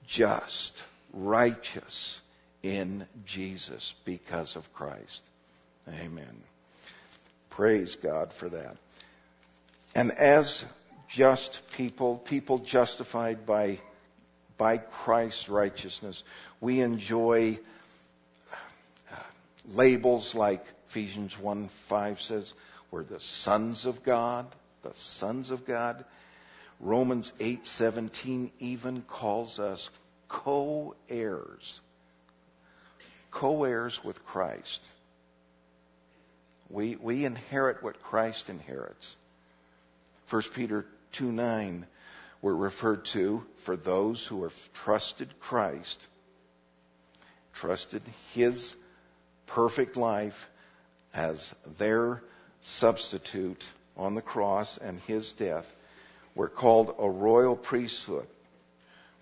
Just. 0.07 0.83
Righteous 1.13 2.21
in 2.63 3.05
Jesus 3.25 3.93
because 4.05 4.55
of 4.55 4.71
Christ. 4.73 5.21
Amen. 5.87 6.43
Praise 7.49 7.95
God 7.97 8.31
for 8.31 8.47
that. 8.49 8.77
And 9.93 10.11
as 10.11 10.63
just 11.09 11.61
people, 11.73 12.17
people 12.17 12.59
justified 12.59 13.45
by, 13.45 13.79
by 14.57 14.77
Christ's 14.77 15.49
righteousness, 15.49 16.23
we 16.59 16.79
enjoy 16.79 17.59
uh, 19.11 19.15
labels 19.73 20.33
like 20.33 20.65
Ephesians 20.87 21.37
1 21.37 21.67
5 21.67 22.21
says, 22.21 22.53
we're 22.91 23.03
the 23.03 23.19
sons 23.19 23.85
of 23.85 24.03
God, 24.03 24.45
the 24.83 24.93
sons 24.93 25.49
of 25.49 25.65
God. 25.65 26.03
Romans 26.81 27.31
8:17 27.39 28.51
even 28.59 29.03
calls 29.03 29.59
us 29.59 29.89
co-heirs. 30.27 31.79
Co-heirs 33.29 34.03
with 34.03 34.25
Christ. 34.25 34.85
We, 36.69 36.95
we 36.97 37.23
inherit 37.23 37.81
what 37.81 38.01
Christ 38.01 38.49
inherits. 38.49 39.15
1 40.31 40.41
Peter 40.53 40.85
2 41.11 41.29
9 41.29 41.85
were 42.41 42.55
referred 42.55 43.03
to 43.03 43.45
for 43.63 43.75
those 43.75 44.25
who 44.25 44.43
have 44.43 44.73
trusted 44.73 45.27
Christ, 45.41 46.07
trusted 47.51 48.01
His 48.33 48.73
perfect 49.45 49.97
life 49.97 50.49
as 51.13 51.53
their 51.77 52.23
substitute 52.61 53.61
on 53.97 54.15
the 54.15 54.21
cross 54.21 54.77
and 54.77 55.01
His 55.01 55.33
death, 55.33 55.69
were 56.33 56.47
called 56.47 56.95
a 56.97 57.09
royal 57.09 57.57
priesthood. 57.57 58.27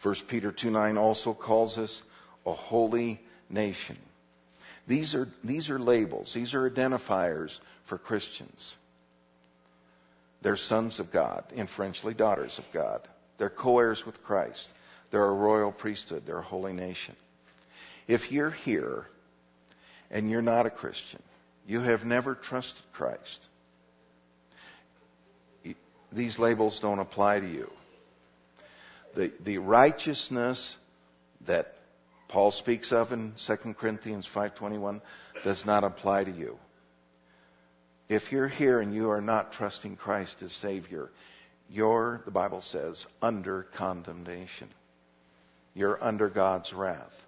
1 0.04 0.16
Peter 0.28 0.52
2 0.52 0.70
9 0.70 1.00
also 1.00 1.34
calls 1.34 1.80
us 1.80 2.04
a 2.46 2.54
holy 2.54 3.20
nation. 3.50 3.98
These 4.86 5.16
are, 5.16 5.28
these 5.44 5.72
are 5.72 5.80
labels, 5.80 6.34
these 6.34 6.54
are 6.54 6.70
identifiers 6.70 7.58
for 7.86 7.98
Christians. 7.98 8.76
They're 10.42 10.56
sons 10.56 11.00
of 11.00 11.12
God, 11.12 11.44
inferentially 11.54 12.14
daughters 12.14 12.60
of 12.60 12.72
God. 12.72 13.02
They're 13.38 13.50
co-heirs 13.50 14.06
with 14.06 14.24
Christ. 14.24 14.70
They're 15.12 15.26
a 15.26 15.34
royal 15.34 15.72
priesthood. 15.72 16.26
They're 16.26 16.40
a 16.40 16.44
holy 16.44 16.74
nation. 16.74 17.16
If 18.08 18.32
you're 18.32 18.52
here 18.52 19.08
and 20.12 20.30
you're 20.30 20.42
not 20.42 20.66
a 20.66 20.70
Christian, 20.70 21.22
you 21.68 21.82
have 21.82 22.06
never 22.06 22.36
trusted 22.36 22.84
Christ, 22.94 23.48
these 26.12 26.40
labels 26.40 26.80
don't 26.80 27.00
apply 27.00 27.40
to 27.40 27.48
you. 27.48 27.72
The, 29.16 29.32
the 29.44 29.58
righteousness 29.60 30.76
that 31.46 31.76
Paul 32.28 32.52
speaks 32.52 32.92
of 32.92 33.12
in 33.12 33.34
2 33.38 33.56
Corinthians 33.74 34.28
5.21 34.28 35.02
does 35.44 35.66
not 35.66 35.84
apply 35.84 36.24
to 36.24 36.32
you. 36.32 36.58
If 38.10 38.32
you're 38.32 38.48
here 38.48 38.80
and 38.82 38.94
you 38.94 39.12
are 39.12 39.22
not 39.22 39.54
trusting 39.54 39.96
Christ 39.96 40.42
as 40.42 40.52
Savior, 40.52 41.12
you're, 41.70 42.22
the 42.26 42.32
Bible 42.32 42.62
says, 42.62 43.06
under 43.22 43.64
condemnation. 43.76 44.68
You're 45.76 46.04
under 46.04 46.28
God's 46.28 46.74
wrath. 46.74 47.24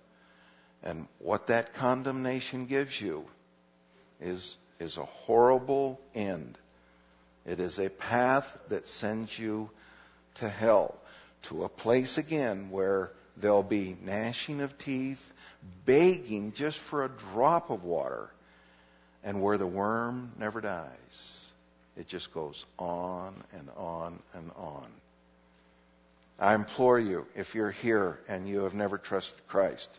And 0.82 1.08
what 1.20 1.48
that 1.48 1.76
condemnation 1.76 2.65
gives 2.65 3.00
you 3.00 3.26
is, 4.20 4.56
is 4.80 4.98
a 4.98 5.06
horrible 5.06 6.02
end. 6.15 6.58
It 7.46 7.60
is 7.60 7.78
a 7.78 7.89
path 7.89 8.58
that 8.70 8.88
sends 8.88 9.38
you 9.38 9.70
to 10.36 10.50
hell, 10.50 10.96
to 11.44 11.63
a 11.63 11.70
place 11.70 12.17
again 12.17 12.72
where 12.72 13.12
there'll 13.38 13.62
be 13.62 13.96
gnashing 14.04 14.62
of 14.62 14.76
teeth, 14.80 15.32
begging 15.86 16.54
just 16.54 16.80
for 16.80 17.06
a 17.06 17.10
drop 17.10 17.70
of 17.70 17.84
water 17.84 18.32
and 19.23 19.41
where 19.41 19.57
the 19.57 19.67
worm 19.67 20.31
never 20.39 20.62
dies. 20.62 21.45
It 21.97 22.07
just 22.07 22.34
goes 22.34 22.65
on 22.79 23.36
and 23.53 23.69
on 23.77 24.19
and 24.34 24.51
on. 24.55 24.88
I 26.39 26.55
implore 26.55 26.97
you, 26.97 27.27
if 27.36 27.53
you're 27.53 27.71
here 27.71 28.19
and 28.27 28.47
you 28.47 28.62
have 28.62 28.73
never 28.73 28.97
trusted 28.97 29.39
Christ, 29.47 29.89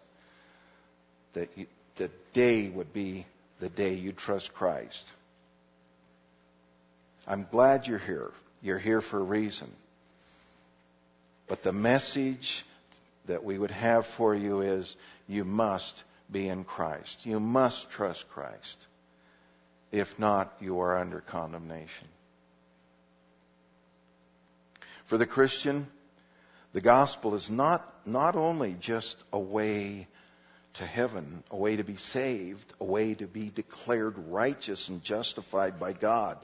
that 1.35 1.51
you, 1.57 1.67
the 1.97 2.11
day 2.33 2.69
would 2.69 2.93
be 2.93 3.27
the 3.61 3.69
day 3.69 3.95
you 3.95 4.13
trust 4.13 4.53
Christ. 4.53 5.07
I'm 7.29 7.47
glad 7.51 7.87
you're 7.87 7.99
here. 7.99 8.33
You're 8.61 8.79
here 8.79 9.01
for 9.01 9.21
a 9.21 9.23
reason. 9.23 9.71
But 11.47 11.63
the 11.63 11.73
message 11.73 12.65
that 13.27 13.45
we 13.45 13.57
would 13.57 13.71
have 13.71 14.07
for 14.07 14.35
you 14.35 14.63
is 14.63 14.97
you 15.29 15.45
must 15.45 16.03
be 16.31 16.49
in 16.49 16.65
Christ. 16.65 17.25
You 17.25 17.39
must 17.39 17.91
trust 17.91 18.29
Christ. 18.31 18.87
If 19.93 20.19
not, 20.19 20.57
you 20.61 20.81
are 20.81 20.97
under 20.97 21.21
condemnation. 21.21 22.09
For 25.05 25.19
the 25.19 25.27
Christian, 25.27 25.87
the 26.73 26.81
gospel 26.81 27.35
is 27.35 27.51
not, 27.51 27.87
not 28.07 28.35
only 28.35 28.75
just 28.81 29.23
a 29.31 29.39
way 29.39 30.09
to 30.75 30.87
heaven, 30.87 31.45
a 31.51 31.57
way 31.57 31.77
to 31.77 31.85
be 31.85 31.97
saved, 31.97 32.73
a 32.81 32.85
way 32.85 33.13
to 33.15 33.27
be 33.27 33.51
declared 33.51 34.17
righteous 34.31 34.89
and 34.89 35.05
justified 35.05 35.79
by 35.79 35.93
God. 35.93 36.39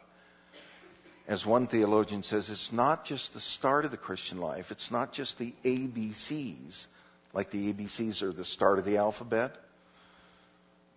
As 1.26 1.46
one 1.46 1.66
theologian 1.66 2.22
says, 2.22 2.50
it's 2.50 2.72
not 2.72 3.06
just 3.06 3.32
the 3.32 3.40
start 3.40 3.86
of 3.86 3.90
the 3.90 3.96
Christian 3.96 4.40
life, 4.40 4.70
it's 4.70 4.90
not 4.90 5.14
just 5.14 5.38
the 5.38 5.54
ABCs, 5.64 6.86
like 7.32 7.48
the 7.48 7.72
ABCs 7.72 8.22
are 8.22 8.32
the 8.32 8.44
start 8.44 8.78
of 8.78 8.84
the 8.84 8.98
alphabet 8.98 9.56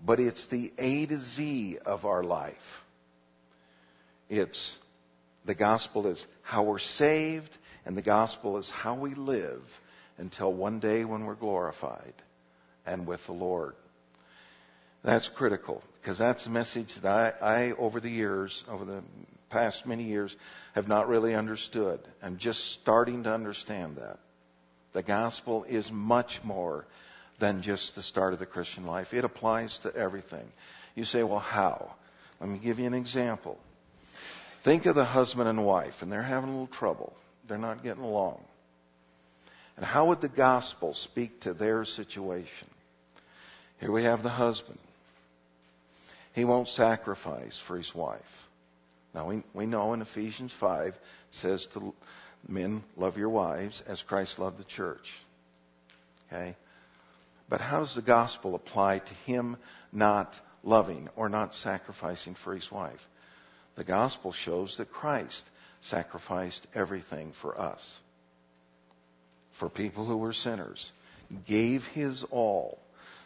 but 0.05 0.19
it's 0.19 0.45
the 0.45 0.71
A 0.77 1.05
to 1.05 1.17
Z 1.17 1.77
of 1.85 2.05
our 2.05 2.23
life. 2.23 2.83
It's 4.29 4.77
the 5.45 5.55
gospel 5.55 6.07
is 6.07 6.25
how 6.43 6.63
we're 6.63 6.79
saved, 6.79 7.55
and 7.85 7.97
the 7.97 8.01
gospel 8.01 8.57
is 8.57 8.69
how 8.69 8.95
we 8.95 9.13
live 9.13 9.81
until 10.17 10.53
one 10.53 10.79
day 10.79 11.03
when 11.03 11.25
we're 11.25 11.35
glorified 11.35 12.13
and 12.85 13.07
with 13.07 13.25
the 13.25 13.33
Lord. 13.33 13.75
That's 15.03 15.27
critical 15.27 15.83
because 16.01 16.17
that's 16.17 16.45
a 16.45 16.49
message 16.49 16.95
that 16.95 17.39
I, 17.41 17.65
I, 17.65 17.71
over 17.71 17.99
the 17.99 18.09
years, 18.09 18.63
over 18.69 18.85
the 18.85 19.01
past 19.49 19.85
many 19.87 20.03
years, 20.03 20.35
have 20.73 20.87
not 20.87 21.07
really 21.07 21.35
understood. 21.35 21.99
I'm 22.21 22.37
just 22.37 22.71
starting 22.71 23.23
to 23.23 23.33
understand 23.33 23.97
that. 23.97 24.19
The 24.93 25.03
gospel 25.03 25.65
is 25.67 25.91
much 25.91 26.43
more 26.43 26.85
than 27.41 27.63
just 27.63 27.95
the 27.95 28.03
start 28.03 28.33
of 28.33 28.39
the 28.39 28.45
Christian 28.45 28.85
life. 28.85 29.15
It 29.15 29.25
applies 29.25 29.79
to 29.79 29.93
everything. 29.93 30.47
You 30.95 31.03
say, 31.03 31.23
well, 31.23 31.39
how? 31.39 31.91
Let 32.39 32.49
me 32.49 32.59
give 32.59 32.79
you 32.79 32.85
an 32.85 32.93
example. 32.93 33.57
Think 34.61 34.85
of 34.85 34.93
the 34.93 35.03
husband 35.03 35.49
and 35.49 35.65
wife, 35.65 36.03
and 36.03 36.11
they're 36.11 36.21
having 36.21 36.49
a 36.49 36.53
little 36.53 36.67
trouble. 36.67 37.13
They're 37.47 37.57
not 37.57 37.81
getting 37.81 38.03
along. 38.03 38.39
And 39.75 39.83
how 39.83 40.05
would 40.05 40.21
the 40.21 40.29
gospel 40.29 40.93
speak 40.93 41.41
to 41.41 41.53
their 41.53 41.83
situation? 41.83 42.67
Here 43.79 43.91
we 43.91 44.03
have 44.03 44.21
the 44.21 44.29
husband. 44.29 44.77
He 46.33 46.45
won't 46.45 46.69
sacrifice 46.69 47.57
for 47.57 47.75
his 47.75 47.95
wife. 47.95 48.47
Now 49.15 49.27
we, 49.27 49.41
we 49.55 49.65
know 49.65 49.93
in 49.93 50.01
Ephesians 50.03 50.51
5 50.51 50.95
says 51.31 51.65
to 51.73 51.95
men, 52.47 52.83
love 52.97 53.17
your 53.17 53.29
wives 53.29 53.81
as 53.87 54.03
Christ 54.03 54.37
loved 54.37 54.59
the 54.59 54.63
church. 54.63 55.11
Okay? 56.31 56.55
But 57.51 57.59
how 57.59 57.79
does 57.79 57.95
the 57.95 58.01
gospel 58.01 58.55
apply 58.55 58.99
to 58.99 59.13
him 59.25 59.57
not 59.91 60.39
loving 60.63 61.09
or 61.17 61.27
not 61.27 61.53
sacrificing 61.53 62.33
for 62.33 62.55
his 62.55 62.71
wife? 62.71 63.05
The 63.75 63.83
gospel 63.83 64.31
shows 64.31 64.77
that 64.77 64.93
Christ 64.93 65.45
sacrificed 65.81 66.65
everything 66.73 67.33
for 67.33 67.59
us, 67.59 67.99
for 69.51 69.67
people 69.67 70.05
who 70.05 70.15
were 70.15 70.31
sinners, 70.31 70.93
gave 71.45 71.85
his 71.87 72.23
all. 72.23 72.79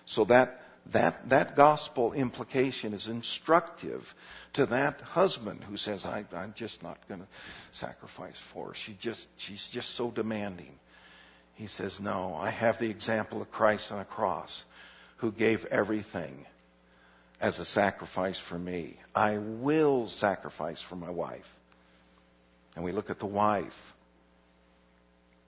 So 0.07 0.25
that 0.25 0.59
that, 0.87 1.29
that 1.29 1.55
gospel 1.55 2.13
implication 2.13 2.93
is 2.93 3.07
instructive 3.07 4.15
to 4.53 4.65
that 4.67 5.01
husband 5.01 5.63
who 5.63 5.77
says, 5.77 6.03
I, 6.03 6.25
am 6.33 6.53
just 6.55 6.81
not 6.81 6.97
going 7.07 7.21
to 7.21 7.27
sacrifice 7.71 8.39
for 8.39 8.69
her. 8.69 8.73
She 8.73 8.93
just, 8.93 9.27
she's 9.37 9.67
just 9.67 9.91
so 9.95 10.09
demanding. 10.09 10.79
He 11.55 11.67
says, 11.67 11.99
No, 11.99 12.35
I 12.39 12.49
have 12.49 12.77
the 12.77 12.89
example 12.89 13.41
of 13.41 13.51
Christ 13.51 13.91
on 13.91 13.99
a 13.99 14.05
cross 14.05 14.63
who 15.17 15.31
gave 15.31 15.65
everything 15.65 16.45
as 17.41 17.59
a 17.59 17.65
sacrifice 17.65 18.37
for 18.37 18.57
me. 18.57 18.97
I 19.13 19.37
will 19.37 20.07
sacrifice 20.07 20.81
for 20.81 20.95
my 20.95 21.09
wife. 21.09 21.49
And 22.75 22.83
we 22.83 22.91
look 22.91 23.09
at 23.09 23.19
the 23.19 23.25
wife. 23.25 23.93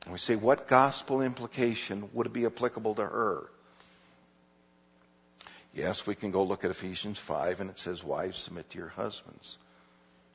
And 0.06 0.14
we 0.14 0.20
say, 0.20 0.36
what 0.36 0.68
gospel 0.68 1.22
implication 1.22 2.10
would 2.14 2.32
be 2.32 2.46
applicable 2.46 2.96
to 2.96 3.06
her? 3.06 3.50
Yes, 5.74 6.08
we 6.08 6.16
can 6.16 6.32
go 6.32 6.44
look 6.44 6.64
at 6.64 6.72
Ephesians 6.72 7.20
5 7.20 7.60
and 7.60 7.70
it 7.70 7.78
says, 7.78 8.04
Wives, 8.04 8.40
submit 8.40 8.70
to 8.70 8.78
your 8.78 8.88
husbands. 8.88 9.58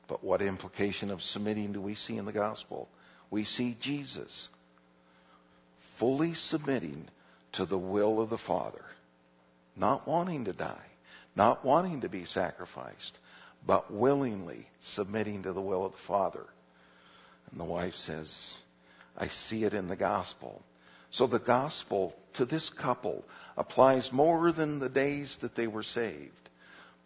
But 0.07 0.23
what 0.23 0.41
implication 0.41 1.09
of 1.09 1.23
submitting 1.23 1.73
do 1.73 1.81
we 1.81 1.95
see 1.95 2.17
in 2.17 2.25
the 2.25 2.31
gospel? 2.31 2.87
We 3.31 3.43
see 3.43 3.75
Jesus 3.79 4.47
fully 6.03 6.33
submitting 6.33 7.07
to 7.53 7.63
the 7.63 7.77
will 7.77 8.19
of 8.19 8.29
the 8.29 8.37
Father, 8.37 8.83
not 9.77 10.05
wanting 10.05 10.43
to 10.43 10.51
die, 10.51 10.89
not 11.33 11.63
wanting 11.63 12.01
to 12.01 12.09
be 12.09 12.25
sacrificed, 12.25 13.17
but 13.65 13.89
willingly 13.89 14.67
submitting 14.81 15.43
to 15.43 15.53
the 15.53 15.61
will 15.61 15.85
of 15.85 15.93
the 15.93 15.97
Father. 15.97 16.45
And 17.49 17.57
the 17.57 17.63
wife 17.63 17.95
says, 17.95 18.53
I 19.17 19.27
see 19.27 19.63
it 19.63 19.73
in 19.73 19.87
the 19.87 19.95
gospel. 19.95 20.61
So 21.09 21.25
the 21.25 21.39
gospel 21.39 22.13
to 22.33 22.43
this 22.43 22.69
couple 22.69 23.23
applies 23.55 24.11
more 24.11 24.51
than 24.51 24.79
the 24.79 24.89
days 24.89 25.37
that 25.37 25.55
they 25.55 25.67
were 25.67 25.83
saved, 25.83 26.49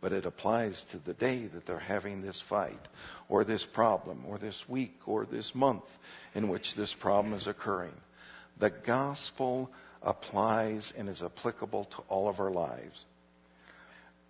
but 0.02 0.12
it 0.12 0.26
applies 0.26 0.82
to 0.86 0.98
the 0.98 1.14
day 1.14 1.46
that 1.46 1.68
they're 1.68 1.78
having 1.78 2.24
this 2.24 2.42
fight, 2.42 2.88
or 3.30 3.44
this 3.44 3.64
problem, 3.64 4.24
or 4.28 4.40
this 4.40 4.68
week, 4.68 5.02
or 5.06 5.26
this 5.26 5.54
month 5.54 5.86
in 6.34 6.50
which 6.50 6.74
this 6.74 6.96
problem 6.96 7.36
is 7.36 7.46
occurring. 7.46 7.94
The 8.60 8.70
gospel 8.70 9.70
applies 10.02 10.93
and 10.98 11.10
is 11.10 11.22
applicable 11.22 11.86
to 11.86 12.02
all 12.10 12.28
of 12.28 12.39
our 12.39 12.52
lives. 12.52 13.06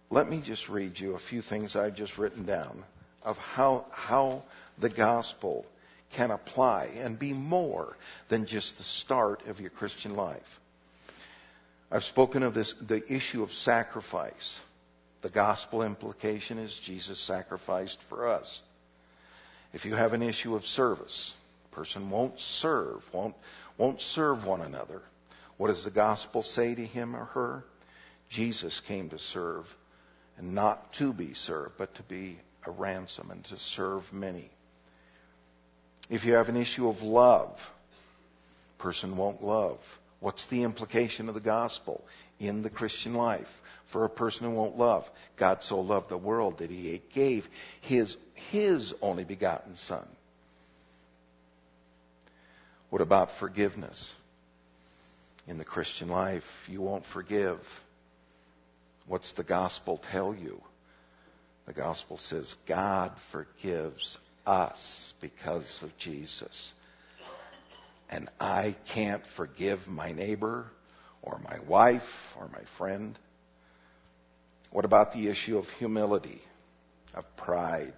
Let 0.09 0.29
me 0.29 0.41
just 0.41 0.69
read 0.69 0.99
you 0.99 1.15
a 1.15 1.19
few 1.19 1.41
things 1.41 1.75
I've 1.75 1.95
just 1.95 2.17
written 2.17 2.45
down 2.45 2.83
of 3.23 3.37
how, 3.37 3.85
how 3.91 4.43
the 4.77 4.89
gospel 4.89 5.65
can 6.13 6.31
apply 6.31 6.89
and 6.97 7.19
be 7.19 7.33
more 7.33 7.95
than 8.29 8.45
just 8.45 8.77
the 8.77 8.83
start 8.83 9.45
of 9.47 9.59
your 9.59 9.69
Christian 9.69 10.15
life. 10.15 10.59
I've 11.91 12.05
spoken 12.05 12.43
of 12.43 12.53
this, 12.53 12.73
the 12.73 13.03
issue 13.11 13.43
of 13.43 13.53
sacrifice. 13.53 14.61
The 15.21 15.29
gospel 15.29 15.83
implication 15.83 16.57
is 16.57 16.77
Jesus 16.77 17.19
sacrificed 17.19 18.01
for 18.03 18.27
us. 18.27 18.61
If 19.73 19.85
you 19.85 19.95
have 19.95 20.13
an 20.13 20.21
issue 20.23 20.55
of 20.55 20.65
service, 20.65 21.33
a 21.71 21.75
person 21.75 22.09
won't 22.09 22.39
serve, 22.39 23.03
won't, 23.13 23.35
won't 23.77 24.01
serve 24.01 24.45
one 24.45 24.61
another. 24.61 25.01
What 25.57 25.67
does 25.67 25.83
the 25.83 25.91
gospel 25.91 26.43
say 26.43 26.75
to 26.75 26.85
him 26.85 27.15
or 27.15 27.25
her? 27.25 27.63
Jesus 28.29 28.79
came 28.79 29.09
to 29.09 29.19
serve 29.19 29.73
and 30.37 30.53
not 30.53 30.93
to 30.93 31.13
be 31.13 31.33
served, 31.33 31.77
but 31.77 31.95
to 31.95 32.03
be 32.03 32.37
a 32.65 32.71
ransom 32.71 33.31
and 33.31 33.43
to 33.45 33.57
serve 33.57 34.11
many. 34.13 34.49
If 36.09 36.25
you 36.25 36.33
have 36.33 36.49
an 36.49 36.57
issue 36.57 36.87
of 36.87 37.01
love, 37.01 37.73
person 38.77 39.17
won't 39.17 39.43
love. 39.43 39.99
What's 40.19 40.45
the 40.45 40.63
implication 40.63 41.27
of 41.27 41.35
the 41.35 41.41
gospel 41.41 42.05
in 42.39 42.61
the 42.61 42.69
Christian 42.69 43.13
life 43.13 43.61
for 43.85 44.03
a 44.03 44.09
person 44.09 44.47
who 44.47 44.55
won't 44.55 44.77
love? 44.77 45.09
God 45.35 45.63
so 45.63 45.79
loved 45.79 46.09
the 46.09 46.17
world 46.17 46.59
that 46.59 46.69
he 46.69 47.01
gave 47.13 47.47
his, 47.81 48.17
his 48.51 48.93
only 49.01 49.23
begotten 49.23 49.75
son. 49.75 50.07
What 52.89 53.01
about 53.01 53.31
forgiveness? 53.31 54.13
In 55.47 55.57
the 55.57 55.65
Christian 55.65 56.09
life, 56.09 56.67
you 56.69 56.81
won't 56.81 57.05
forgive. 57.05 57.81
What's 59.07 59.31
the 59.33 59.43
gospel 59.43 59.97
tell 60.11 60.33
you? 60.35 60.61
The 61.65 61.73
gospel 61.73 62.17
says 62.17 62.55
God 62.65 63.17
forgives 63.17 64.17
us 64.45 65.13
because 65.19 65.83
of 65.83 65.97
Jesus 65.97 66.73
and 68.09 68.29
I 68.39 68.75
can't 68.89 69.25
forgive 69.25 69.87
my 69.87 70.11
neighbor 70.11 70.65
or 71.21 71.39
my 71.43 71.59
wife 71.67 72.35
or 72.39 72.47
my 72.47 72.61
friend? 72.61 73.17
What 74.71 74.85
about 74.85 75.11
the 75.11 75.27
issue 75.27 75.57
of 75.57 75.69
humility, 75.71 76.41
of 77.13 77.35
pride? 77.35 77.93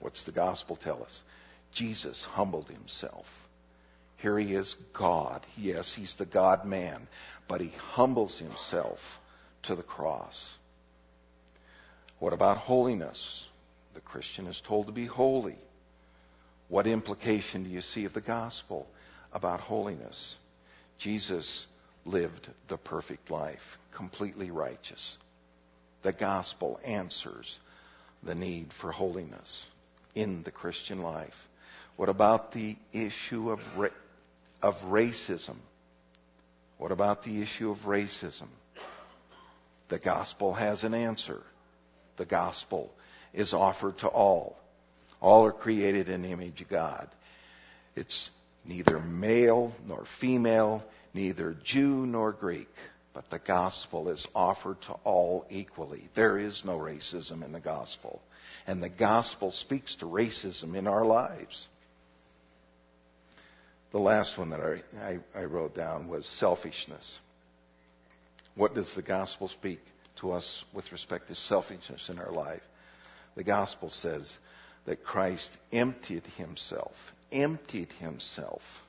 What's 0.00 0.24
the 0.24 0.32
gospel 0.32 0.76
tell 0.76 1.02
us? 1.02 1.22
Jesus 1.72 2.24
humbled 2.24 2.68
himself. 2.68 3.48
Here 4.18 4.38
he 4.38 4.54
is, 4.54 4.74
God. 4.92 5.44
Yes, 5.58 5.94
he's 5.94 6.14
the 6.14 6.26
God 6.26 6.64
man, 6.64 7.00
but 7.48 7.60
he 7.60 7.72
humbles 7.94 8.38
himself 8.38 9.20
to 9.62 9.74
the 9.74 9.82
cross. 9.82 10.56
What 12.18 12.32
about 12.32 12.58
holiness? 12.58 13.46
The 13.94 14.00
Christian 14.00 14.46
is 14.46 14.60
told 14.60 14.86
to 14.86 14.92
be 14.92 15.06
holy. 15.06 15.56
What 16.68 16.86
implication 16.86 17.64
do 17.64 17.70
you 17.70 17.80
see 17.80 18.04
of 18.04 18.12
the 18.12 18.20
gospel 18.20 18.86
about 19.32 19.60
holiness? 19.60 20.36
Jesus 20.98 21.66
lived 22.04 22.48
the 22.68 22.78
perfect 22.78 23.30
life, 23.30 23.78
completely 23.92 24.50
righteous. 24.50 25.18
The 26.02 26.12
gospel 26.12 26.80
answers 26.84 27.58
the 28.22 28.34
need 28.34 28.72
for 28.72 28.92
holiness 28.92 29.66
in 30.14 30.42
the 30.44 30.50
Christian 30.50 31.02
life. 31.02 31.48
What 31.96 32.08
about 32.08 32.52
the 32.52 32.76
issue 32.92 33.50
of, 33.50 33.78
ra- 33.78 33.88
of 34.62 34.82
racism? 34.84 35.56
What 36.78 36.92
about 36.92 37.22
the 37.22 37.42
issue 37.42 37.70
of 37.70 37.84
racism? 37.84 38.48
The 39.88 39.98
gospel 39.98 40.54
has 40.54 40.84
an 40.84 40.94
answer. 40.94 41.42
The 42.16 42.24
gospel 42.24 42.92
is 43.32 43.52
offered 43.52 43.98
to 43.98 44.08
all. 44.08 44.56
All 45.20 45.46
are 45.46 45.52
created 45.52 46.08
in 46.08 46.22
the 46.22 46.30
image 46.32 46.60
of 46.60 46.68
God. 46.68 47.08
It's 47.94 48.30
neither 48.64 48.98
male 48.98 49.72
nor 49.86 50.04
female, 50.04 50.84
neither 51.14 51.54
Jew 51.62 52.06
nor 52.06 52.32
Greek, 52.32 52.74
but 53.12 53.28
the 53.30 53.38
gospel 53.38 54.08
is 54.08 54.26
offered 54.34 54.80
to 54.82 54.94
all 55.04 55.46
equally. 55.50 56.08
There 56.14 56.38
is 56.38 56.64
no 56.64 56.78
racism 56.78 57.44
in 57.44 57.52
the 57.52 57.60
gospel. 57.60 58.22
And 58.66 58.82
the 58.82 58.88
gospel 58.88 59.50
speaks 59.50 59.96
to 59.96 60.06
racism 60.06 60.74
in 60.74 60.86
our 60.86 61.04
lives. 61.04 61.68
The 63.92 64.00
last 64.00 64.38
one 64.38 64.50
that 64.50 64.60
I, 64.60 64.82
I, 65.02 65.18
I 65.38 65.44
wrote 65.44 65.74
down 65.74 66.08
was 66.08 66.26
selfishness. 66.26 67.18
What 68.54 68.74
does 68.74 68.94
the 68.94 69.02
gospel 69.02 69.48
speak 69.48 69.80
to 70.16 70.32
us 70.32 70.64
with 70.72 70.92
respect 70.92 71.28
to 71.28 71.34
selfishness 71.34 72.08
in 72.08 72.18
our 72.18 72.32
life? 72.32 72.66
The 73.34 73.44
gospel 73.44 73.90
says 73.90 74.38
that 74.86 75.04
Christ 75.04 75.54
emptied 75.72 76.24
himself, 76.38 77.14
emptied 77.30 77.92
himself 78.00 78.82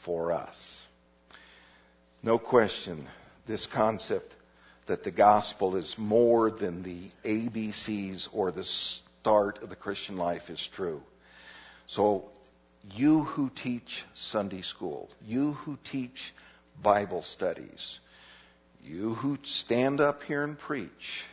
for 0.00 0.32
us. 0.32 0.80
No 2.22 2.38
question, 2.38 3.06
this 3.46 3.66
concept 3.66 4.34
that 4.84 5.02
the 5.02 5.10
gospel 5.10 5.76
is 5.76 5.96
more 5.96 6.50
than 6.50 6.82
the 6.82 7.08
ABCs 7.24 8.28
or 8.32 8.50
the 8.50 8.64
start 8.64 9.62
of 9.62 9.70
the 9.70 9.76
Christian 9.76 10.18
life 10.18 10.50
is 10.50 10.66
true. 10.66 11.02
So, 11.86 12.28
you 12.94 13.24
who 13.24 13.50
teach 13.50 14.04
Sunday 14.14 14.62
school, 14.62 15.08
you 15.26 15.52
who 15.52 15.78
teach 15.84 16.32
Bible 16.82 17.22
studies, 17.22 17.98
you 18.84 19.14
who 19.14 19.38
stand 19.42 20.00
up 20.00 20.22
here 20.22 20.42
and 20.42 20.58
preach, 20.58 21.24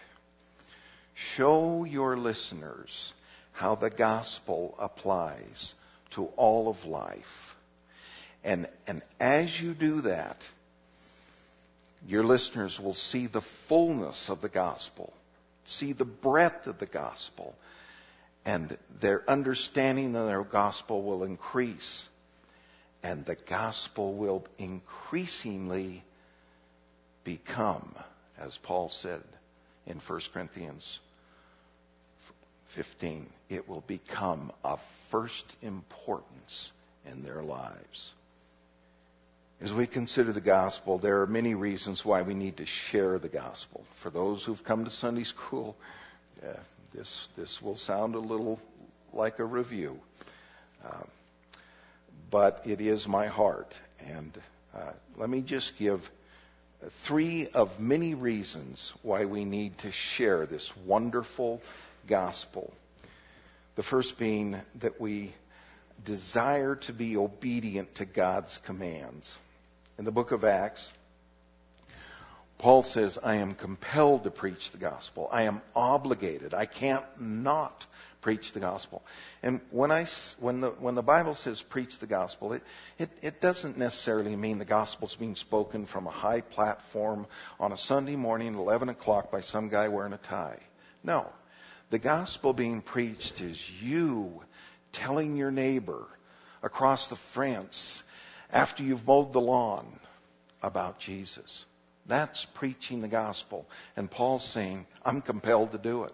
show 1.13 1.83
your 1.83 2.17
listeners 2.17 3.13
how 3.53 3.75
the 3.75 3.89
gospel 3.89 4.75
applies 4.79 5.73
to 6.11 6.25
all 6.35 6.69
of 6.69 6.85
life. 6.85 7.55
And, 8.43 8.67
and 8.85 9.01
as 9.19 9.59
you 9.59 9.73
do 9.73 10.01
that, 10.01 10.41
your 12.07 12.23
listeners 12.23 12.79
will 12.79 12.93
see 12.93 13.27
the 13.27 13.41
fullness 13.41 14.29
of 14.29 14.41
the 14.41 14.49
gospel, 14.49 15.11
see 15.65 15.93
the 15.93 16.05
breadth 16.05 16.67
of 16.67 16.77
the 16.77 16.85
gospel, 16.85 17.55
and 18.47 18.77
their 19.01 19.29
understanding 19.29 20.15
of 20.15 20.25
their 20.25 20.41
gospel 20.41 21.03
will 21.03 21.25
increase. 21.25 22.07
And 23.03 23.25
the 23.25 23.35
gospel 23.35 24.13
will 24.13 24.45
increasingly 24.57 26.01
become, 27.25 27.93
as 28.39 28.57
Paul 28.57 28.87
said 28.87 29.21
in 29.85 29.97
1 29.97 30.21
Corinthians 30.33 31.01
15, 32.67 33.29
it 33.49 33.67
will 33.67 33.83
become 33.85 34.53
of 34.63 34.81
first 35.09 35.57
importance 35.61 36.71
in 37.05 37.23
their 37.23 37.43
lives. 37.43 38.13
As 39.59 39.73
we 39.73 39.87
consider 39.87 40.31
the 40.31 40.39
gospel, 40.39 40.99
there 40.99 41.21
are 41.21 41.27
many 41.27 41.53
reasons 41.53 42.05
why 42.05 42.21
we 42.21 42.33
need 42.33 42.57
to 42.57 42.65
share 42.65 43.19
the 43.19 43.27
gospel. 43.27 43.83
For 43.91 44.09
those 44.09 44.45
who've 44.45 44.63
come 44.63 44.85
to 44.85 44.89
Sunday 44.89 45.25
school, 45.25 45.75
uh, 46.41 46.53
this 46.93 47.29
this 47.35 47.61
will 47.61 47.75
sound 47.75 48.15
a 48.15 48.19
little 48.19 48.59
like 49.13 49.39
a 49.39 49.45
review, 49.45 49.99
uh, 50.85 51.03
but 52.29 52.61
it 52.65 52.81
is 52.81 53.07
my 53.07 53.27
heart. 53.27 53.77
And 54.05 54.31
uh, 54.75 54.91
let 55.15 55.29
me 55.29 55.41
just 55.41 55.77
give 55.77 56.09
three 57.03 57.47
of 57.47 57.79
many 57.79 58.13
reasons 58.13 58.93
why 59.01 59.25
we 59.25 59.45
need 59.45 59.77
to 59.79 59.91
share 59.91 60.45
this 60.45 60.75
wonderful 60.77 61.61
gospel. 62.07 62.73
The 63.75 63.83
first 63.83 64.17
being 64.17 64.55
that 64.79 64.99
we 64.99 65.33
desire 66.05 66.75
to 66.75 66.93
be 66.93 67.17
obedient 67.17 67.95
to 67.95 68.05
God's 68.05 68.57
commands 68.59 69.37
in 69.97 70.05
the 70.05 70.11
book 70.11 70.31
of 70.31 70.43
Acts, 70.43 70.91
Paul 72.57 72.81
says, 72.81 73.19
I 73.23 73.35
am 73.35 73.53
compelled 73.53 74.23
to 74.23 74.31
preach 74.31 74.71
the 74.71 74.79
gospel. 74.79 75.29
I 75.31 75.43
am 75.43 75.61
obligated. 75.75 76.53
I 76.53 76.65
can't 76.65 77.05
not 77.19 77.85
preach 78.21 78.51
the 78.51 78.59
gospel. 78.59 79.03
And 79.43 79.61
when 79.69 79.91
I, 79.91 80.07
when 80.39 80.61
the, 80.61 80.69
when 80.71 80.95
the 80.95 81.03
Bible 81.03 81.35
says 81.35 81.61
preach 81.61 81.99
the 81.99 82.07
gospel, 82.07 82.53
it, 82.53 82.63
it, 82.97 83.09
it 83.21 83.41
doesn't 83.41 83.77
necessarily 83.77 84.35
mean 84.35 84.57
the 84.57 84.65
gospel's 84.65 85.15
being 85.15 85.35
spoken 85.35 85.85
from 85.85 86.07
a 86.07 86.11
high 86.11 86.41
platform 86.41 87.27
on 87.59 87.71
a 87.71 87.77
Sunday 87.77 88.15
morning 88.15 88.49
at 88.49 88.59
11 88.59 88.89
o'clock 88.89 89.31
by 89.31 89.41
some 89.41 89.69
guy 89.69 89.87
wearing 89.89 90.13
a 90.13 90.17
tie. 90.17 90.59
No. 91.03 91.31
The 91.91 91.99
gospel 91.99 92.53
being 92.53 92.81
preached 92.81 93.39
is 93.39 93.81
you 93.81 94.41
telling 94.91 95.37
your 95.37 95.51
neighbor 95.51 96.05
across 96.63 97.07
the 97.07 97.15
fence 97.15 98.03
after 98.51 98.83
you've 98.83 99.05
mowed 99.05 99.31
the 99.31 99.41
lawn 99.41 99.85
about 100.61 100.99
Jesus. 100.99 101.65
That's 102.07 102.45
preaching 102.45 103.01
the 103.01 103.07
gospel. 103.07 103.67
And 103.95 104.09
Paul's 104.09 104.45
saying, 104.45 104.85
I'm 105.05 105.21
compelled 105.21 105.73
to 105.73 105.77
do 105.77 106.05
it. 106.05 106.13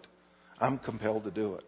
I'm 0.60 0.78
compelled 0.78 1.26
to 1.26 1.32
do 1.32 1.56
it. 1.56 1.64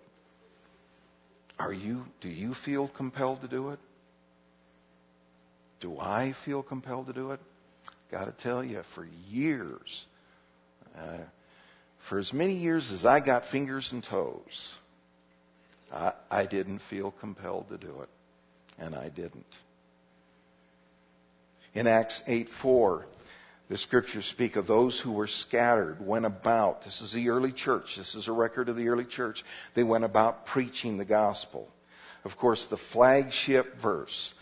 Are 1.59 1.73
you, 1.73 2.05
do 2.21 2.29
you 2.29 2.53
feel 2.53 2.87
compelled 2.87 3.41
to 3.41 3.47
do 3.47 3.69
it? 3.69 3.79
Do 5.79 5.99
I 5.99 6.31
feel 6.31 6.63
compelled 6.63 7.07
to 7.07 7.13
do 7.13 7.31
it? 7.31 7.39
Got 8.11 8.25
to 8.25 8.31
tell 8.31 8.63
you, 8.63 8.81
for 8.83 9.07
years, 9.29 10.05
uh, 10.97 11.17
for 11.99 12.17
as 12.17 12.33
many 12.33 12.53
years 12.53 12.91
as 12.91 13.05
I 13.05 13.19
got 13.19 13.45
fingers 13.45 13.91
and 13.91 14.03
toes, 14.03 14.77
I, 15.93 16.13
I 16.29 16.45
didn't 16.45 16.79
feel 16.79 17.11
compelled 17.11 17.69
to 17.69 17.77
do 17.77 18.01
it. 18.01 18.09
And 18.79 18.95
I 18.95 19.09
didn't. 19.09 19.45
In 21.73 21.87
Acts 21.87 22.21
8 22.27 22.49
4, 22.49 23.05
the 23.67 23.77
scriptures 23.77 24.25
speak 24.25 24.57
of 24.57 24.67
those 24.67 24.99
who 24.99 25.11
were 25.11 25.27
scattered, 25.27 26.05
went 26.05 26.25
about. 26.25 26.83
This 26.83 27.01
is 27.01 27.11
the 27.11 27.29
early 27.29 27.51
church. 27.51 27.95
This 27.95 28.13
is 28.13 28.27
a 28.27 28.31
record 28.31 28.69
of 28.69 28.75
the 28.75 28.89
early 28.89 29.05
church. 29.05 29.43
They 29.73 29.83
went 29.83 30.03
about 30.03 30.45
preaching 30.45 30.97
the 30.97 31.05
gospel. 31.05 31.67
Of 32.23 32.37
course, 32.37 32.67
the 32.67 32.77
flagship 32.77 33.77
verse 33.77 34.33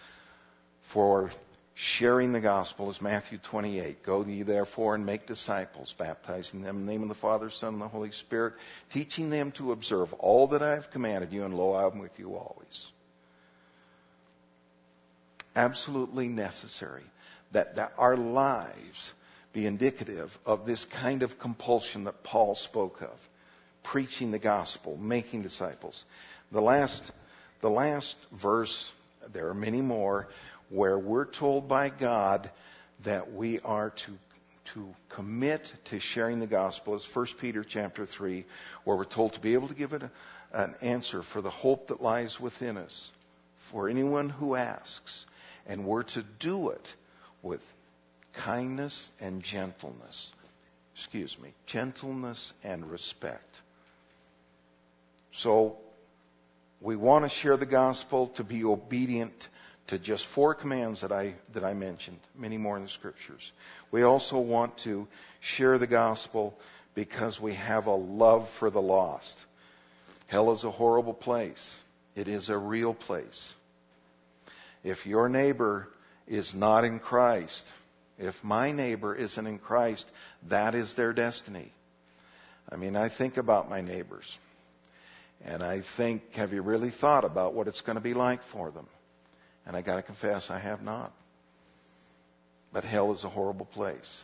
for 0.84 1.32
sharing 1.74 2.34
the 2.34 2.42
gospel 2.42 2.90
is 2.90 3.02
Matthew 3.02 3.38
28. 3.38 4.04
Go 4.04 4.26
ye 4.26 4.44
therefore 4.44 4.96
and 4.96 5.06
make 5.06 5.26
disciples, 5.26 5.94
baptizing 5.98 6.62
them 6.62 6.78
in 6.78 6.86
the 6.86 6.92
name 6.92 7.04
of 7.04 7.10
the 7.10 7.16
Father, 7.16 7.50
Son, 7.50 7.74
and 7.74 7.82
the 7.82 7.88
Holy 7.88 8.12
Spirit, 8.12 8.54
teaching 8.92 9.30
them 9.30 9.52
to 9.54 9.72
observe 9.72 10.14
all 10.14 10.48
that 10.48 10.62
I 10.62 10.72
have 10.72 10.92
commanded 10.92 11.32
you, 11.32 11.46
and 11.46 11.54
lo, 11.54 11.74
I 11.74 11.86
am 11.88 12.00
with 12.00 12.20
you 12.20 12.36
always. 12.36 12.88
Absolutely 15.56 16.28
necessary 16.28 17.04
that, 17.54 17.78
that 17.78 17.94
our 17.98 18.18
lives 18.18 19.14
be 19.54 19.66
indicative 19.66 20.38
of 20.46 20.66
this 20.66 20.86
kind 20.86 21.24
of 21.24 21.40
compulsion 21.40 22.04
that 22.06 22.24
Paul 22.24 22.56
spoke 22.56 23.02
of. 23.02 23.30
Preaching 23.84 24.32
the 24.32 24.40
gospel, 24.40 24.98
making 24.98 25.42
disciples. 25.42 26.06
The 26.52 26.62
last, 26.62 27.12
the 27.62 27.70
last 27.70 28.18
verse, 28.32 28.92
there 29.34 29.50
are 29.50 29.54
many 29.54 29.82
more, 29.82 30.28
where 30.70 30.98
we're 30.98 31.26
told 31.26 31.68
by 31.68 31.90
God 31.90 32.50
that 33.04 33.34
we 33.34 33.60
are 33.60 33.90
to 33.90 34.12
to 34.66 34.96
commit 35.10 35.72
to 35.86 36.00
sharing 36.00 36.40
the 36.40 36.48
gospel 36.48 36.96
is 36.96 37.06
1 37.06 37.26
Peter 37.38 37.66
chapter 37.66 38.06
3, 38.06 38.46
where 38.86 38.96
we're 38.96 39.04
told 39.04 39.34
to 39.34 39.42
be 39.42 39.54
able 39.56 39.68
to 39.68 39.74
give 39.74 39.92
it 39.92 40.04
a, 40.04 40.12
an 40.54 40.74
answer 40.82 41.22
for 41.22 41.42
the 41.42 41.50
hope 41.50 41.88
that 41.88 42.02
lies 42.02 42.40
within 42.40 42.78
us, 42.78 43.12
for 43.58 43.90
anyone 43.90 44.30
who 44.30 44.56
asks. 44.56 45.26
And 45.68 45.86
we're 45.86 46.04
to 46.04 46.24
do 46.40 46.70
it 46.70 46.94
with 47.44 47.62
kindness 48.34 49.12
and 49.20 49.44
gentleness. 49.44 50.32
Excuse 50.96 51.38
me, 51.40 51.54
gentleness 51.68 52.54
and 52.64 52.90
respect. 52.90 53.62
So, 55.32 55.78
we 56.82 56.96
want 56.96 57.24
to 57.26 57.30
share 57.30 57.58
the 57.58 57.66
gospel 57.66 58.28
to 58.36 58.44
be 58.44 58.64
obedient 58.64 59.48
to 59.88 59.98
just 59.98 60.26
four 60.26 60.54
commands 60.54 61.02
that 61.02 61.12
I, 61.12 61.34
that 61.54 61.64
I 61.64 61.74
mentioned, 61.74 62.20
many 62.38 62.58
more 62.58 62.78
in 62.78 62.84
the 62.84 62.90
scriptures. 62.90 63.52
We 63.92 64.04
also 64.04 64.40
want 64.40 64.78
to 64.80 65.08
share 65.40 65.78
the 65.78 65.88
gospel 65.88 66.58
because 66.96 67.40
we 67.40 67.54
have 67.54 67.88
a 67.88 67.96
love 67.96 68.50
for 68.50 68.70
the 68.70 68.82
lost. 68.82 69.44
Hell 70.28 70.52
is 70.52 70.64
a 70.64 70.72
horrible 70.72 71.14
place. 71.14 71.78
It 72.16 72.28
is 72.28 72.50
a 72.50 72.58
real 72.58 72.94
place. 72.94 73.54
If 74.84 75.06
your 75.06 75.30
neighbor 75.30 75.88
is 76.28 76.54
not 76.54 76.86
in 76.86 77.00
Christ, 77.00 77.68
if 78.18 78.44
my 78.44 78.72
neighbor 78.72 79.14
isn't 79.14 79.48
in 79.48 79.58
Christ, 79.58 80.08
that 80.48 80.76
is 80.76 80.94
their 80.94 81.14
destiny. 81.14 81.72
I 82.72 82.76
mean, 82.76 82.96
I 82.96 83.10
think 83.10 83.38
about 83.38 83.70
my 83.70 83.82
neighbors. 83.82 84.38
And 85.46 85.62
I 85.62 85.82
think, 85.82 86.36
have 86.36 86.54
you 86.54 86.62
really 86.62 86.90
thought 86.90 87.26
about 87.26 87.54
what 87.54 87.68
it's 87.68 87.82
going 87.82 87.98
to 87.98 88.02
be 88.02 88.14
like 88.14 88.44
for 88.44 88.72
them? 88.72 88.88
And 89.66 89.76
I 89.76 89.82
got 89.82 89.98
to 89.98 90.02
confess, 90.02 90.50
I 90.50 90.60
have 90.60 90.82
not. 90.82 91.12
But 92.72 92.86
hell 92.86 93.12
is 93.12 93.24
a 93.24 93.30
horrible 93.30 93.66
place. 93.66 94.24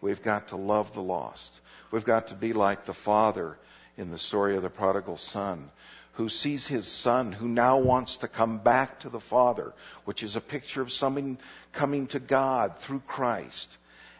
We've 0.00 0.22
got 0.22 0.48
to 0.48 0.56
love 0.56 0.94
the 0.94 1.02
lost. 1.02 1.60
We've 1.90 2.04
got 2.04 2.28
to 2.28 2.34
be 2.34 2.52
like 2.52 2.84
the 2.84 2.94
father 2.94 3.56
in 3.96 4.10
the 4.10 4.18
story 4.18 4.56
of 4.56 4.62
the 4.62 4.70
prodigal 4.70 5.16
son 5.16 5.70
who 6.12 6.28
sees 6.28 6.66
his 6.66 6.86
son 6.86 7.32
who 7.32 7.48
now 7.48 7.78
wants 7.78 8.18
to 8.18 8.28
come 8.28 8.58
back 8.58 9.00
to 9.00 9.08
the 9.08 9.20
Father, 9.20 9.72
which 10.04 10.22
is 10.22 10.36
a 10.36 10.40
picture 10.40 10.82
of 10.82 10.92
someone 10.92 11.38
coming 11.72 12.06
to 12.08 12.18
God 12.18 12.78
through 12.78 13.00
Christ. 13.06 13.76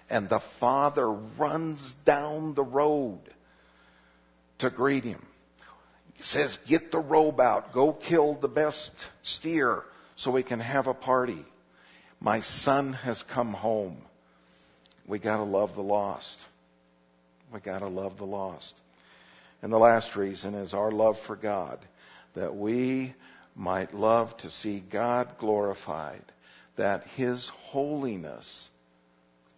And 0.08 0.28
the 0.28 0.40
Father 0.40 1.10
runs 1.10 1.92
down 2.04 2.54
the 2.54 2.64
road 2.64 3.20
to 4.58 4.70
greet 4.70 5.04
him. 5.04 5.24
He 6.14 6.22
says, 6.22 6.58
Get 6.66 6.90
the 6.92 6.98
robe 6.98 7.40
out, 7.40 7.72
go 7.72 7.92
kill 7.92 8.34
the 8.34 8.48
best 8.48 8.92
steer 9.22 9.82
so 10.16 10.30
we 10.30 10.42
can 10.42 10.60
have 10.60 10.86
a 10.86 10.94
party. 10.94 11.44
My 12.20 12.40
son 12.40 12.92
has 12.92 13.22
come 13.22 13.52
home. 13.52 13.98
We 15.06 15.18
gotta 15.18 15.42
love 15.42 15.74
the 15.74 15.82
lost. 15.82 16.40
We 17.52 17.60
gotta 17.60 17.88
love 17.88 18.18
the 18.18 18.26
lost. 18.26 18.76
And 19.62 19.72
the 19.72 19.78
last 19.78 20.16
reason 20.16 20.54
is 20.54 20.74
our 20.74 20.90
love 20.90 21.20
for 21.20 21.36
God, 21.36 21.78
that 22.34 22.56
we 22.56 23.14
might 23.54 23.94
love 23.94 24.36
to 24.38 24.50
see 24.50 24.80
God 24.80 25.38
glorified, 25.38 26.22
that 26.76 27.06
His 27.16 27.48
holiness 27.48 28.68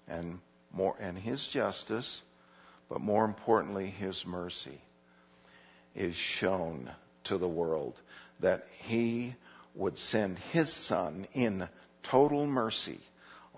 and 0.07 0.41
more, 0.73 0.95
and 1.01 1.17
His 1.17 1.47
justice, 1.47 2.21
but 2.91 3.01
more 3.01 3.25
importantly, 3.25 3.87
His 3.87 4.27
mercy 4.27 4.79
is 5.95 6.15
shown 6.15 6.91
to 7.25 7.39
the 7.39 7.49
world, 7.49 7.99
that 8.41 8.67
He 8.81 9.35
would 9.75 9.97
send 9.97 10.39
His 10.53 10.71
Son 10.71 11.27
in 11.33 11.67
total 12.03 12.47
mercy, 12.47 12.99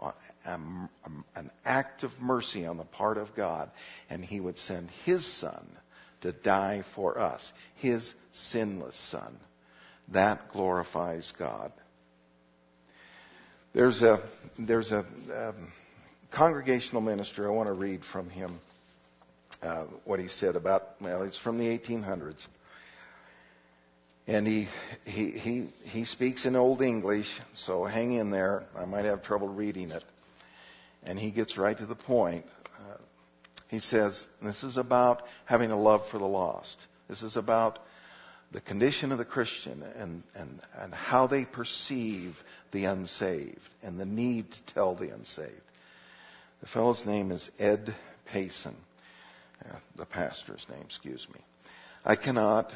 uh, 0.00 0.12
um, 0.44 0.88
um, 1.04 1.24
an 1.34 1.50
act 1.64 2.04
of 2.04 2.22
mercy 2.22 2.66
on 2.66 2.76
the 2.76 2.84
part 2.84 3.18
of 3.18 3.34
God, 3.34 3.68
and 4.08 4.24
He 4.24 4.38
would 4.38 4.58
send 4.58 4.90
His 5.04 5.24
Son 5.24 5.66
to 6.26 6.32
die 6.32 6.82
for 6.82 7.18
us, 7.18 7.52
his 7.76 8.14
sinless 8.32 8.96
son. 8.96 9.36
That 10.08 10.52
glorifies 10.52 11.32
God. 11.32 11.72
There's 13.72 14.02
a, 14.02 14.20
there's 14.58 14.92
a 14.92 15.00
um, 15.00 15.54
congregational 16.30 17.02
minister, 17.02 17.46
I 17.46 17.50
want 17.50 17.68
to 17.68 17.72
read 17.72 18.04
from 18.04 18.30
him 18.30 18.60
uh, 19.62 19.84
what 20.04 20.20
he 20.20 20.28
said 20.28 20.56
about, 20.56 21.00
well, 21.00 21.22
it's 21.22 21.38
from 21.38 21.58
the 21.58 21.78
1800s. 21.78 22.46
And 24.28 24.46
he, 24.46 24.68
he, 25.04 25.30
he, 25.30 25.68
he 25.84 26.04
speaks 26.04 26.46
in 26.46 26.56
Old 26.56 26.82
English, 26.82 27.40
so 27.52 27.84
hang 27.84 28.12
in 28.12 28.30
there. 28.30 28.64
I 28.76 28.84
might 28.84 29.04
have 29.04 29.22
trouble 29.22 29.48
reading 29.48 29.90
it. 29.92 30.04
and 31.04 31.18
he 31.18 31.30
gets 31.30 31.56
right 31.56 31.76
to 31.78 31.86
the 31.86 31.94
point. 31.94 32.44
Uh, 32.76 32.96
he 33.70 33.78
says, 33.78 34.26
This 34.42 34.64
is 34.64 34.76
about 34.76 35.26
having 35.44 35.70
a 35.70 35.78
love 35.78 36.06
for 36.06 36.18
the 36.18 36.26
lost. 36.26 36.86
This 37.08 37.22
is 37.22 37.36
about 37.36 37.78
the 38.52 38.60
condition 38.60 39.12
of 39.12 39.18
the 39.18 39.24
Christian 39.24 39.82
and, 39.98 40.22
and, 40.34 40.60
and 40.78 40.94
how 40.94 41.26
they 41.26 41.44
perceive 41.44 42.42
the 42.70 42.84
unsaved 42.84 43.74
and 43.82 43.98
the 43.98 44.06
need 44.06 44.50
to 44.50 44.62
tell 44.74 44.94
the 44.94 45.10
unsaved. 45.10 45.50
The 46.60 46.66
fellow's 46.66 47.04
name 47.04 47.32
is 47.32 47.50
Ed 47.58 47.94
Payson, 48.26 48.76
uh, 49.64 49.76
the 49.96 50.06
pastor's 50.06 50.66
name, 50.70 50.82
excuse 50.84 51.26
me. 51.34 51.40
I 52.04 52.16
cannot, 52.16 52.72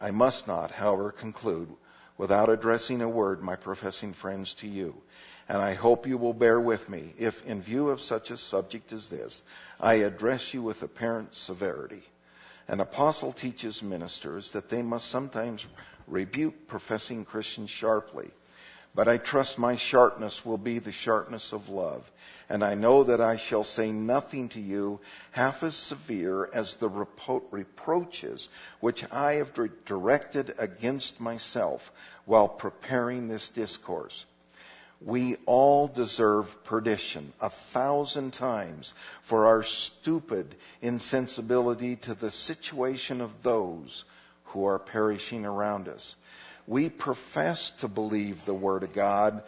I 0.00 0.10
must 0.10 0.46
not, 0.46 0.70
however, 0.70 1.10
conclude 1.12 1.68
without 2.18 2.50
addressing 2.50 3.02
a 3.02 3.08
word, 3.08 3.42
my 3.42 3.56
professing 3.56 4.12
friends, 4.12 4.54
to 4.54 4.68
you. 4.68 4.94
And 5.48 5.58
I 5.58 5.74
hope 5.74 6.06
you 6.06 6.18
will 6.18 6.34
bear 6.34 6.60
with 6.60 6.88
me 6.88 7.14
if, 7.18 7.44
in 7.46 7.62
view 7.62 7.90
of 7.90 8.00
such 8.00 8.30
a 8.30 8.36
subject 8.36 8.92
as 8.92 9.08
this, 9.08 9.44
I 9.80 9.94
address 9.94 10.52
you 10.52 10.62
with 10.62 10.82
apparent 10.82 11.34
severity. 11.34 12.02
An 12.66 12.80
apostle 12.80 13.32
teaches 13.32 13.82
ministers 13.82 14.50
that 14.52 14.68
they 14.68 14.82
must 14.82 15.06
sometimes 15.08 15.64
rebuke 16.08 16.66
professing 16.66 17.24
Christians 17.24 17.70
sharply. 17.70 18.30
But 18.92 19.08
I 19.08 19.18
trust 19.18 19.58
my 19.58 19.76
sharpness 19.76 20.44
will 20.44 20.58
be 20.58 20.78
the 20.78 20.90
sharpness 20.90 21.52
of 21.52 21.68
love. 21.68 22.10
And 22.48 22.64
I 22.64 22.74
know 22.74 23.04
that 23.04 23.20
I 23.20 23.36
shall 23.36 23.62
say 23.62 23.92
nothing 23.92 24.48
to 24.50 24.60
you 24.60 25.00
half 25.32 25.62
as 25.62 25.76
severe 25.76 26.48
as 26.52 26.76
the 26.76 26.88
repro- 26.88 27.42
reproaches 27.50 28.48
which 28.80 29.04
I 29.12 29.34
have 29.34 29.52
directed 29.84 30.54
against 30.58 31.20
myself 31.20 31.92
while 32.24 32.48
preparing 32.48 33.28
this 33.28 33.48
discourse. 33.50 34.24
We 35.00 35.36
all 35.44 35.88
deserve 35.88 36.64
perdition 36.64 37.32
a 37.40 37.50
thousand 37.50 38.32
times 38.32 38.94
for 39.22 39.46
our 39.46 39.62
stupid 39.62 40.54
insensibility 40.80 41.96
to 41.96 42.14
the 42.14 42.30
situation 42.30 43.20
of 43.20 43.42
those 43.42 44.04
who 44.46 44.64
are 44.64 44.78
perishing 44.78 45.44
around 45.44 45.88
us. 45.88 46.16
We 46.66 46.88
profess 46.88 47.72
to 47.82 47.88
believe 47.88 48.44
the 48.44 48.54
Word 48.54 48.82
of 48.82 48.94
God, 48.94 49.42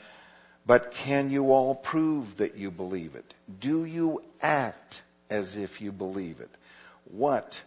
but 0.66 0.92
can 0.92 1.30
you 1.30 1.50
all 1.50 1.74
prove 1.74 2.36
that 2.36 2.56
you 2.56 2.70
believe 2.70 3.14
it? 3.14 3.34
Do 3.58 3.84
you 3.84 4.22
act 4.42 5.02
as 5.30 5.56
if 5.56 5.80
you 5.80 5.92
believe 5.92 6.40
it? 6.40 6.50
What? 7.04 7.60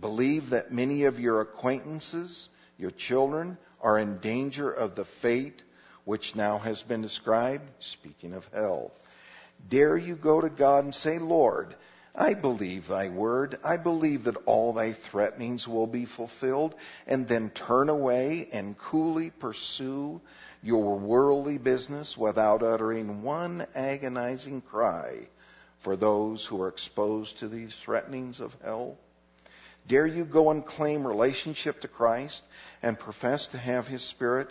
Believe 0.00 0.50
that 0.50 0.72
many 0.72 1.04
of 1.04 1.20
your 1.20 1.42
acquaintances, 1.42 2.48
your 2.78 2.90
children, 2.90 3.58
are 3.82 3.98
in 3.98 4.18
danger 4.18 4.70
of 4.70 4.94
the 4.94 5.04
fate 5.04 5.62
which 6.08 6.34
now 6.34 6.56
has 6.56 6.82
been 6.82 7.02
described, 7.02 7.68
speaking 7.80 8.32
of 8.32 8.48
hell. 8.54 8.90
Dare 9.68 9.94
you 9.94 10.16
go 10.16 10.40
to 10.40 10.48
God 10.48 10.84
and 10.84 10.94
say, 10.94 11.18
Lord, 11.18 11.74
I 12.14 12.32
believe 12.32 12.88
thy 12.88 13.10
word. 13.10 13.58
I 13.62 13.76
believe 13.76 14.24
that 14.24 14.38
all 14.46 14.72
thy 14.72 14.94
threatenings 14.94 15.68
will 15.68 15.86
be 15.86 16.06
fulfilled, 16.06 16.74
and 17.06 17.28
then 17.28 17.50
turn 17.50 17.90
away 17.90 18.48
and 18.54 18.78
coolly 18.78 19.28
pursue 19.28 20.22
your 20.62 20.98
worldly 20.98 21.58
business 21.58 22.16
without 22.16 22.62
uttering 22.62 23.22
one 23.22 23.66
agonizing 23.74 24.62
cry 24.62 25.28
for 25.80 25.94
those 25.94 26.42
who 26.42 26.62
are 26.62 26.68
exposed 26.68 27.40
to 27.40 27.48
these 27.48 27.74
threatenings 27.74 28.40
of 28.40 28.56
hell? 28.64 28.96
Dare 29.86 30.06
you 30.06 30.24
go 30.24 30.50
and 30.50 30.64
claim 30.64 31.06
relationship 31.06 31.82
to 31.82 31.88
Christ 31.88 32.42
and 32.82 32.98
profess 32.98 33.48
to 33.48 33.58
have 33.58 33.86
his 33.86 34.02
spirit 34.02 34.50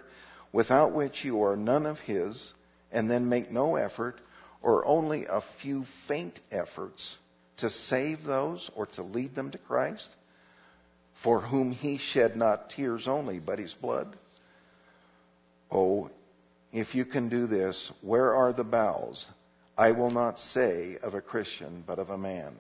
without 0.52 0.94
which 0.94 1.24
you 1.24 1.44
are 1.44 1.56
none 1.56 1.86
of 1.86 2.00
his, 2.00 2.54
and 2.92 3.10
then 3.10 3.30
make 3.30 3.52
no 3.52 3.76
effort 3.76 4.20
or 4.62 4.86
only 4.86 5.26
a 5.26 5.42
few 5.42 5.84
faint 5.84 6.40
efforts 6.52 7.18
to 7.58 7.70
save 7.70 8.24
those 8.24 8.70
or 8.76 8.86
to 8.86 9.04
lead 9.04 9.36
them 9.36 9.52
to 9.52 9.58
Christ, 9.58 10.10
for 11.14 11.40
whom 11.40 11.72
he 11.72 11.98
shed 11.98 12.36
not 12.36 12.70
tears 12.70 13.08
only, 13.08 13.40
but 13.40 13.60
his 13.60 13.74
blood? 13.74 14.16
Oh, 15.72 16.10
if 16.72 16.96
you 16.96 17.06
can 17.06 17.30
do 17.30 17.48
this, 17.48 17.92
where 18.02 18.36
are 18.36 18.54
the 18.54 18.64
bowels? 18.64 19.30
I 19.78 19.92
will 19.92 20.12
not 20.12 20.40
say 20.40 20.98
of 21.02 21.14
a 21.14 21.22
Christian, 21.22 21.84
but 21.86 22.00
of 22.00 22.10
a 22.10 22.18
man. 22.18 22.56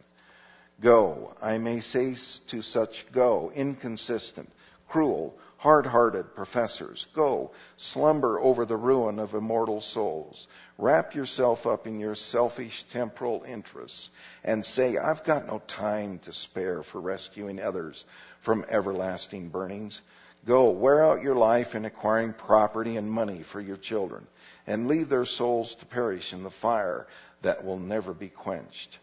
Go, 0.81 1.35
I 1.41 1.57
may 1.57 1.79
say 1.79 2.15
to 2.47 2.61
such, 2.61 3.11
go, 3.11 3.51
inconsistent, 3.55 4.49
cruel, 4.89 5.35
hard 5.57 5.87
hearted 5.87 6.35
professors, 6.35 7.07
go, 7.13 7.51
slumber 7.77 8.39
over 8.39 8.65
the 8.65 8.77
ruin 8.77 9.19
of 9.19 9.33
immortal 9.33 9.81
souls. 9.81 10.47
Wrap 10.77 11.15
yourself 11.15 11.65
up 11.65 11.87
in 11.87 11.99
your 11.99 12.15
selfish 12.15 12.83
temporal 12.85 13.43
interests 13.47 14.09
and 14.43 14.63
say, 14.63 14.97
I've 14.97 15.23
got 15.23 15.47
no 15.47 15.61
time 15.67 16.19
to 16.19 16.33
spare 16.33 16.83
for 16.83 17.01
rescuing 17.01 17.59
others 17.59 18.05
from 18.41 18.65
everlasting 18.69 19.49
burnings. 19.49 19.99
Go, 20.45 20.69
wear 20.69 21.03
out 21.03 21.23
your 21.23 21.35
life 21.35 21.73
in 21.73 21.85
acquiring 21.85 22.33
property 22.33 22.95
and 22.95 23.11
money 23.11 23.41
for 23.41 23.59
your 23.59 23.77
children, 23.77 24.27
and 24.67 24.87
leave 24.87 25.09
their 25.09 25.25
souls 25.25 25.73
to 25.75 25.85
perish 25.87 26.33
in 26.33 26.43
the 26.43 26.51
fire 26.51 27.07
that 27.41 27.65
will 27.65 27.79
never 27.79 28.13
be 28.13 28.29
quenched. 28.29 28.99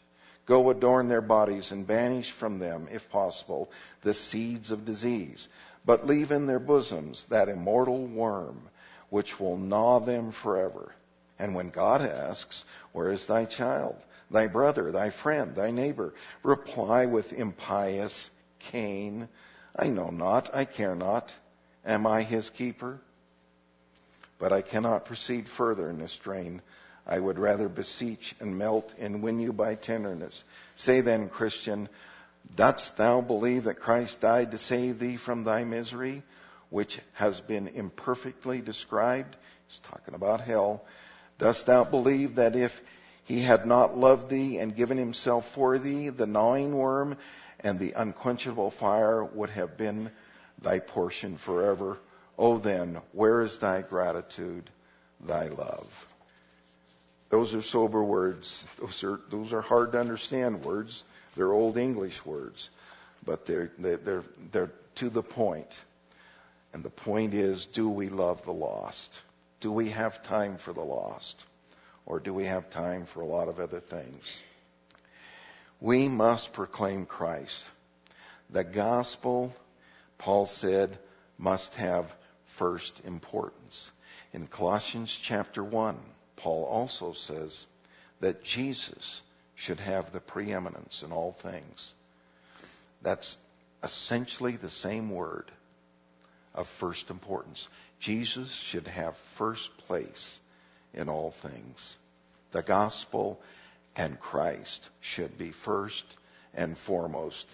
Go 0.46 0.70
adorn 0.70 1.08
their 1.08 1.22
bodies 1.22 1.72
and 1.72 1.86
banish 1.86 2.30
from 2.30 2.58
them, 2.58 2.88
if 2.92 3.10
possible, 3.10 3.70
the 4.02 4.14
seeds 4.14 4.70
of 4.70 4.84
disease 4.84 5.48
but 5.84 6.06
leave 6.06 6.30
in 6.30 6.46
their 6.46 6.58
bosoms 6.58 7.24
that 7.26 7.48
immortal 7.48 8.06
worm 8.06 8.68
which 9.10 9.38
will 9.38 9.56
gnaw 9.56 10.00
them 10.00 10.32
forever. 10.32 10.92
And 11.38 11.54
when 11.54 11.70
God 11.70 12.02
asks, 12.02 12.64
Where 12.92 13.10
is 13.10 13.26
thy 13.26 13.44
child, 13.44 13.96
thy 14.30 14.46
brother, 14.46 14.90
thy 14.90 15.10
friend, 15.10 15.54
thy 15.54 15.70
neighbor? 15.70 16.14
Reply 16.42 17.06
with 17.06 17.32
impious 17.32 18.30
Cain, 18.58 19.28
I 19.76 19.88
know 19.88 20.10
not, 20.10 20.54
I 20.54 20.64
care 20.64 20.94
not. 20.94 21.34
Am 21.84 22.06
I 22.06 22.22
his 22.22 22.48
keeper? 22.50 22.98
But 24.38 24.52
I 24.52 24.62
cannot 24.62 25.04
proceed 25.04 25.48
further 25.48 25.88
in 25.90 25.98
this 25.98 26.12
strain. 26.12 26.62
I 27.06 27.18
would 27.18 27.38
rather 27.38 27.68
beseech 27.68 28.34
and 28.40 28.56
melt 28.56 28.94
and 28.98 29.22
win 29.22 29.40
you 29.40 29.52
by 29.52 29.74
tenderness. 29.74 30.42
Say 30.76 31.02
then, 31.02 31.28
Christian, 31.28 31.88
Dost 32.54 32.96
thou 32.96 33.20
believe 33.20 33.64
that 33.64 33.80
Christ 33.80 34.20
died 34.20 34.52
to 34.52 34.58
save 34.58 34.98
thee 34.98 35.16
from 35.16 35.44
thy 35.44 35.64
misery, 35.64 36.22
which 36.70 37.00
has 37.14 37.40
been 37.40 37.68
imperfectly 37.68 38.60
described? 38.60 39.36
He's 39.68 39.80
talking 39.80 40.14
about 40.14 40.40
hell. 40.40 40.84
Dost 41.38 41.66
thou 41.66 41.84
believe 41.84 42.36
that 42.36 42.54
if 42.54 42.80
he 43.24 43.40
had 43.40 43.66
not 43.66 43.96
loved 43.96 44.28
thee 44.28 44.58
and 44.58 44.76
given 44.76 44.98
himself 44.98 45.48
for 45.52 45.78
thee, 45.78 46.10
the 46.10 46.26
gnawing 46.26 46.76
worm 46.76 47.16
and 47.60 47.78
the 47.78 47.92
unquenchable 47.92 48.70
fire 48.70 49.24
would 49.24 49.50
have 49.50 49.76
been 49.76 50.10
thy 50.60 50.78
portion 50.78 51.36
forever? 51.36 51.98
Oh 52.38 52.58
then, 52.58 53.00
where 53.12 53.40
is 53.40 53.58
thy 53.58 53.82
gratitude, 53.82 54.70
thy 55.20 55.48
love? 55.48 56.14
Those 57.30 57.54
are 57.54 57.62
sober 57.62 58.02
words. 58.02 58.66
Those 58.78 59.02
are, 59.02 59.20
those 59.30 59.52
are 59.52 59.62
hard 59.62 59.92
to 59.92 60.00
understand 60.00 60.64
words. 60.64 61.02
They're 61.34 61.52
old 61.52 61.76
English 61.76 62.24
words, 62.24 62.70
but 63.24 63.46
they're, 63.46 63.70
they're, 63.78 64.24
they're 64.52 64.70
to 64.96 65.10
the 65.10 65.22
point. 65.22 65.78
And 66.72 66.82
the 66.82 66.90
point 66.90 67.34
is, 67.34 67.66
do 67.66 67.88
we 67.88 68.08
love 68.08 68.44
the 68.44 68.52
lost? 68.52 69.20
Do 69.60 69.72
we 69.72 69.90
have 69.90 70.22
time 70.22 70.56
for 70.56 70.72
the 70.72 70.84
lost? 70.84 71.44
Or 72.06 72.20
do 72.20 72.34
we 72.34 72.44
have 72.44 72.70
time 72.70 73.06
for 73.06 73.20
a 73.20 73.26
lot 73.26 73.48
of 73.48 73.60
other 73.60 73.80
things? 73.80 74.40
We 75.80 76.08
must 76.08 76.52
proclaim 76.52 77.06
Christ. 77.06 77.64
The 78.50 78.64
gospel, 78.64 79.54
Paul 80.18 80.46
said, 80.46 80.98
must 81.38 81.74
have 81.74 82.14
first 82.48 83.00
importance. 83.04 83.90
In 84.32 84.46
Colossians 84.46 85.16
chapter 85.16 85.62
1, 85.62 85.96
Paul 86.36 86.64
also 86.64 87.12
says 87.12 87.66
that 88.20 88.44
Jesus 88.44 89.20
should 89.54 89.80
have 89.80 90.12
the 90.12 90.20
preeminence 90.20 91.02
in 91.02 91.12
all 91.12 91.32
things. 91.32 91.92
That's 93.02 93.36
essentially 93.82 94.56
the 94.56 94.70
same 94.70 95.10
word 95.10 95.50
of 96.54 96.66
first 96.66 97.10
importance. 97.10 97.68
Jesus 98.00 98.50
should 98.50 98.86
have 98.86 99.16
first 99.34 99.76
place 99.86 100.38
in 100.92 101.08
all 101.08 101.30
things. 101.30 101.96
The 102.52 102.62
gospel 102.62 103.40
and 103.96 104.18
Christ 104.18 104.88
should 105.00 105.36
be 105.38 105.50
first 105.50 106.16
and 106.54 106.76
foremost 106.76 107.46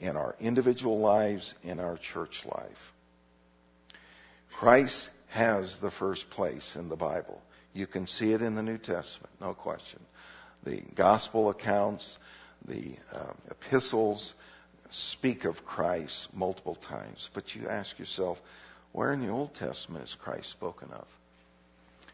in 0.00 0.16
our 0.16 0.36
individual 0.40 0.98
lives, 0.98 1.54
in 1.62 1.80
our 1.80 1.96
church 1.96 2.44
life. 2.44 2.92
Christ 4.52 5.08
has 5.28 5.76
the 5.76 5.90
first 5.90 6.30
place 6.30 6.76
in 6.76 6.88
the 6.88 6.96
Bible. 6.96 7.40
You 7.74 7.86
can 7.86 8.06
see 8.06 8.32
it 8.32 8.42
in 8.42 8.54
the 8.54 8.62
New 8.62 8.78
Testament, 8.78 9.32
no 9.40 9.54
question 9.54 10.00
the 10.68 10.82
gospel 10.94 11.48
accounts, 11.48 12.18
the 12.66 12.92
uh, 13.14 13.32
epistles 13.50 14.34
speak 14.90 15.44
of 15.44 15.64
Christ 15.64 16.34
multiple 16.34 16.74
times. 16.74 17.30
But 17.32 17.54
you 17.54 17.68
ask 17.68 17.98
yourself, 17.98 18.40
where 18.92 19.12
in 19.12 19.20
the 19.20 19.32
Old 19.32 19.54
Testament 19.54 20.04
is 20.04 20.14
Christ 20.14 20.50
spoken 20.50 20.90
of? 20.92 21.06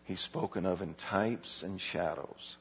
He's 0.05 0.21
spoken 0.21 0.67
of 0.67 0.83
in 0.83 0.95
types 0.95 1.63
and 1.63 1.81
shadows. 1.81 2.57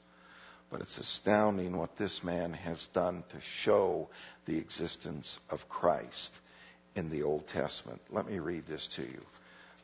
But 0.72 0.82
it's 0.82 0.98
astounding 0.98 1.78
what 1.78 1.98
this 1.98 2.24
man 2.24 2.54
has 2.54 2.88
done 2.88 3.24
to 3.30 3.42
show 3.42 4.10
the 4.46 4.58
existence 4.58 5.40
of 5.52 5.70
Christ 5.70 6.34
in 6.96 7.12
the 7.12 7.24
Old 7.24 7.46
Testament. 7.46 8.02
Let 8.10 8.28
me 8.28 8.40
read 8.40 8.66
this 8.66 8.88
to 8.90 9.04
you. 9.04 9.22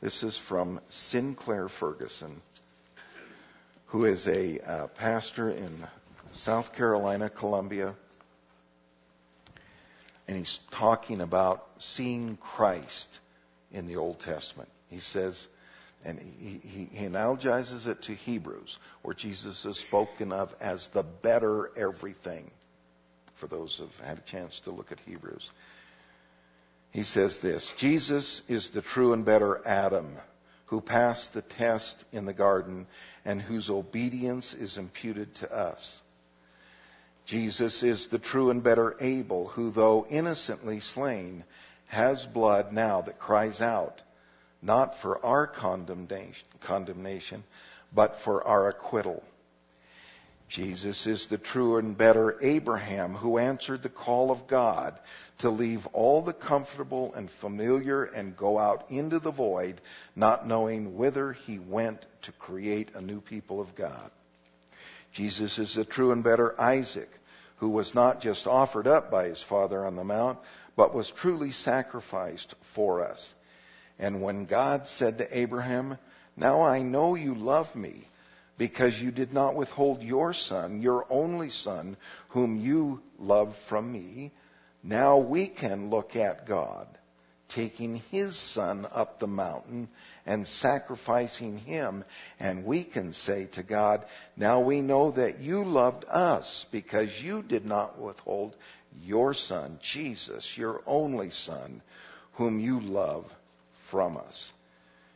This 0.02 0.24
is 0.24 0.36
from 0.36 0.80
Sinclair 0.90 1.68
Ferguson, 1.68 2.42
who 3.88 4.06
is 4.06 4.28
a 4.28 4.60
uh, 4.60 4.88
pastor 4.88 5.50
in 5.50 5.88
South 6.32 6.74
Carolina, 6.74 7.30
Columbia. 7.30 7.96
And 10.28 10.38
he's 10.38 10.60
talking 10.72 11.22
about 11.22 11.66
seeing 11.80 12.38
Christ 12.38 13.20
in 13.72 13.88
the 13.88 13.98
Old 13.98 14.20
Testament. 14.20 14.70
He 14.90 15.00
says, 15.00 15.48
and 16.06 16.20
he, 16.20 16.62
he, 16.68 16.90
he 16.94 17.06
analogizes 17.06 17.88
it 17.88 18.04
to 18.04 18.14
Hebrews, 18.14 18.78
where 19.02 19.16
Jesus 19.16 19.66
is 19.66 19.78
spoken 19.78 20.32
of 20.32 20.54
as 20.62 20.88
the 20.90 21.04
better 21.04 21.72
everything. 21.76 22.50
For 23.36 23.48
those 23.48 23.78
who've 23.78 24.00
had 24.06 24.18
a 24.18 24.22
chance 24.22 24.60
to 24.62 24.72
look 24.72 24.92
at 24.92 25.00
Hebrews. 25.06 25.50
He 26.92 27.04
says 27.04 27.40
this 27.40 27.74
Jesus 27.78 28.42
is 28.50 28.72
the 28.72 28.82
true 28.82 29.14
and 29.14 29.24
better 29.24 29.66
Adam 29.66 30.18
who 30.70 30.82
passed 30.82 31.34
the 31.34 31.42
test 31.42 32.04
in 32.12 32.26
the 32.26 32.34
garden 32.34 32.86
and 33.26 33.42
whose 33.42 33.70
obedience 33.70 34.54
is 34.54 34.78
imputed 34.78 35.34
to 35.36 35.52
us. 35.52 36.00
Jesus 37.30 37.84
is 37.84 38.08
the 38.08 38.18
true 38.18 38.50
and 38.50 38.64
better 38.64 38.96
Abel 39.00 39.50
who, 39.50 39.70
though 39.70 40.08
innocently 40.10 40.80
slain, 40.80 41.44
has 41.86 42.26
blood 42.26 42.74
now 42.74 43.02
that 43.02 43.20
cries 43.20 43.62
out 43.62 44.02
not 44.64 44.96
for 44.96 45.24
our 45.24 45.46
condemnation, 45.46 47.44
but 47.94 48.16
for 48.16 48.48
our 48.48 48.70
acquittal. 48.70 49.22
Jesus 50.48 51.06
is 51.06 51.28
the 51.28 51.38
true 51.38 51.78
and 51.78 51.96
better 51.96 52.36
Abraham 52.42 53.14
who 53.14 53.38
answered 53.38 53.84
the 53.84 53.90
call 53.90 54.32
of 54.32 54.48
God 54.48 54.98
to 55.38 55.52
leave 55.52 55.86
all 55.94 56.24
the 56.24 56.34
comfortable 56.34 57.14
and 57.14 57.30
familiar 57.30 58.06
and 58.06 58.36
go 58.36 58.58
out 58.58 58.90
into 58.90 59.20
the 59.20 59.30
void, 59.30 59.80
not 60.16 60.48
knowing 60.48 60.98
whither 60.98 61.34
he 61.34 61.60
went 61.60 62.04
to 62.24 62.32
create 62.32 62.96
a 62.96 63.02
new 63.02 63.22
people 63.22 63.62
of 63.62 63.76
God. 63.76 64.10
Jesus 65.12 65.60
is 65.60 65.74
the 65.74 65.86
true 65.86 66.12
and 66.12 66.24
better 66.24 66.60
Isaac 66.60 67.10
who 67.60 67.70
was 67.70 67.94
not 67.94 68.22
just 68.22 68.48
offered 68.48 68.88
up 68.88 69.12
by 69.12 69.26
his 69.26 69.42
father 69.42 69.86
on 69.86 69.96
the 69.96 70.04
mount, 70.04 70.40
but 70.76 70.94
was 70.94 71.12
truly 71.12 71.52
sacrificed 71.52 72.56
for 72.62 73.02
us. 73.02 73.34
And 74.00 74.22
when 74.22 74.46
God 74.46 74.88
said 74.88 75.18
to 75.18 75.38
Abraham, 75.38 75.98
Now 76.38 76.62
I 76.62 76.82
know 76.82 77.16
you 77.16 77.36
love 77.36 77.76
me, 77.76 78.08
because 78.58 79.02
you 79.02 79.12
did 79.12 79.34
not 79.34 79.56
withhold 79.56 80.04
your 80.04 80.34
son, 80.34 80.82
your 80.82 81.06
only 81.10 81.50
son, 81.50 81.98
whom 82.30 82.60
you 82.60 83.02
love 83.18 83.58
from 83.58 83.92
me, 83.92 84.32
now 84.82 85.18
we 85.18 85.48
can 85.48 85.90
look 85.90 86.16
at 86.16 86.46
God, 86.46 86.88
taking 87.50 87.98
his 88.12 88.38
son 88.38 88.88
up 88.94 89.20
the 89.20 89.28
mountain 89.28 89.90
and 90.30 90.48
sacrificing 90.48 91.58
him, 91.58 92.06
and 92.40 92.64
we 92.64 92.84
can 92.84 93.14
say 93.14 93.48
to 93.48 93.64
God, 93.64 94.06
Now 94.38 94.60
we 94.60 94.82
know 94.82 95.10
that 95.10 95.40
you 95.40 95.66
loved 95.66 96.06
us, 96.08 96.68
because 96.72 97.20
you 97.20 97.42
did 97.42 97.66
not 97.66 98.00
withhold 98.00 98.56
your 99.04 99.34
son, 99.34 99.80
Jesus, 99.82 100.56
your 100.56 100.84
only 100.86 101.32
son, 101.32 101.82
whom 102.34 102.60
you 102.60 102.80
love 102.80 103.26
from 103.88 104.18
us. 104.18 104.52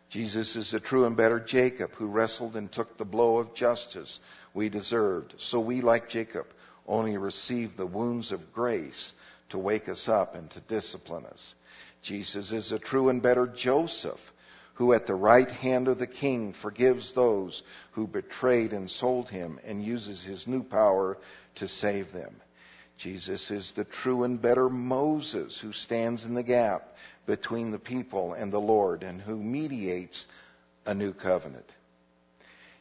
Jesus 0.09 0.55
is 0.55 0.71
the 0.71 0.79
true 0.79 1.05
and 1.05 1.15
better 1.15 1.39
Jacob 1.39 1.93
who 1.93 2.07
wrestled 2.07 2.55
and 2.55 2.71
took 2.71 2.97
the 2.97 3.05
blow 3.05 3.37
of 3.37 3.53
justice 3.53 4.19
we 4.55 4.69
deserved. 4.69 5.35
So 5.37 5.59
we, 5.59 5.81
like 5.81 6.09
Jacob, 6.09 6.47
only 6.87 7.17
receive 7.17 7.77
the 7.77 7.85
wounds 7.85 8.31
of 8.31 8.51
grace 8.51 9.13
to 9.49 9.59
wake 9.59 9.89
us 9.89 10.09
up 10.09 10.33
and 10.33 10.49
to 10.51 10.59
discipline 10.61 11.25
us. 11.27 11.53
Jesus 12.01 12.51
is 12.51 12.69
the 12.69 12.79
true 12.79 13.09
and 13.09 13.21
better 13.21 13.45
Joseph 13.45 14.32
who 14.75 14.93
at 14.93 15.05
the 15.05 15.15
right 15.15 15.49
hand 15.49 15.87
of 15.87 15.99
the 15.99 16.07
king 16.07 16.53
forgives 16.53 17.13
those 17.13 17.63
who 17.91 18.07
betrayed 18.07 18.73
and 18.73 18.89
sold 18.89 19.29
him 19.29 19.59
and 19.65 19.83
uses 19.83 20.23
his 20.23 20.47
new 20.47 20.63
power 20.63 21.17
to 21.55 21.67
save 21.67 22.11
them. 22.11 22.35
Jesus 22.97 23.51
is 23.51 23.71
the 23.71 23.83
true 23.83 24.23
and 24.23 24.41
better 24.41 24.69
Moses 24.69 25.59
who 25.59 25.71
stands 25.71 26.25
in 26.25 26.33
the 26.33 26.43
gap 26.43 26.95
between 27.25 27.71
the 27.71 27.79
people 27.79 28.33
and 28.33 28.51
the 28.51 28.61
Lord 28.61 29.03
and 29.03 29.21
who 29.21 29.37
mediates 29.37 30.25
a 30.85 30.93
new 30.93 31.13
covenant. 31.13 31.69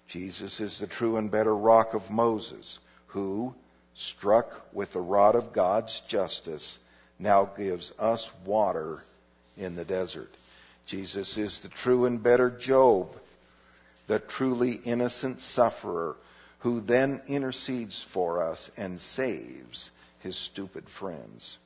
Jesus 0.09 0.61
is 0.61 0.79
the 0.79 0.87
true 0.87 1.17
and 1.17 1.31
better 1.31 1.55
rock 1.55 1.95
of 1.95 2.11
Moses 2.11 2.79
who, 3.09 3.55
struck 3.95 4.75
with 4.75 4.93
the 4.93 5.01
rod 5.01 5.35
of 5.35 5.53
God's 5.53 6.01
justice, 6.01 6.79
now 7.19 7.45
gives 7.45 7.93
us 7.99 8.31
water 8.45 9.03
in 9.57 9.75
the 9.75 9.85
desert. 9.85 10.33
Jesus 10.93 11.39
is 11.39 11.61
the 11.61 11.71
true 11.71 12.05
and 12.05 12.23
better 12.23 12.51
Job, 12.51 13.19
the 14.09 14.19
truly 14.19 14.73
innocent 14.73 15.41
sufferer 15.41 16.17
who 16.59 16.83
then 16.83 17.23
intercedes 17.29 18.03
for 18.03 18.43
us 18.43 18.71
and 18.77 19.01
saves 19.01 19.91
his 20.19 20.37
stupid 20.37 20.87
friends. 20.87 21.57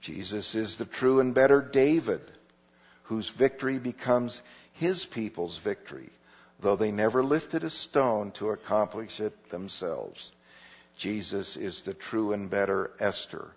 Jesus 0.00 0.54
is 0.54 0.78
the 0.78 0.86
true 0.86 1.20
and 1.20 1.34
better 1.34 1.60
David, 1.60 2.22
whose 3.02 3.28
victory 3.28 3.78
becomes 3.78 4.40
his 4.72 5.04
people's 5.04 5.58
victory, 5.58 6.08
though 6.60 6.76
they 6.76 6.90
never 6.90 7.22
lifted 7.22 7.62
a 7.62 7.68
stone 7.68 8.30
to 8.30 8.48
accomplish 8.48 9.20
it 9.20 9.50
themselves. 9.50 10.32
Jesus 10.96 11.58
is 11.58 11.82
the 11.82 11.92
true 11.92 12.32
and 12.32 12.48
better 12.48 12.90
Esther, 13.00 13.48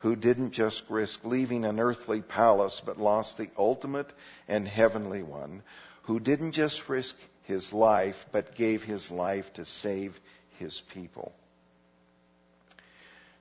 who 0.00 0.16
didn't 0.16 0.50
just 0.50 0.88
risk 0.88 1.24
leaving 1.24 1.64
an 1.64 1.80
earthly 1.80 2.20
palace, 2.20 2.82
but 2.84 2.98
lost 2.98 3.38
the 3.38 3.50
ultimate 3.58 4.12
and 4.48 4.66
heavenly 4.68 5.22
one, 5.22 5.62
who 6.02 6.20
didn't 6.20 6.52
just 6.52 6.88
risk 6.88 7.16
his 7.44 7.72
life, 7.72 8.26
but 8.32 8.54
gave 8.54 8.84
his 8.84 9.10
life 9.10 9.52
to 9.54 9.64
save 9.64 10.18
his 10.58 10.80
people. 10.80 11.32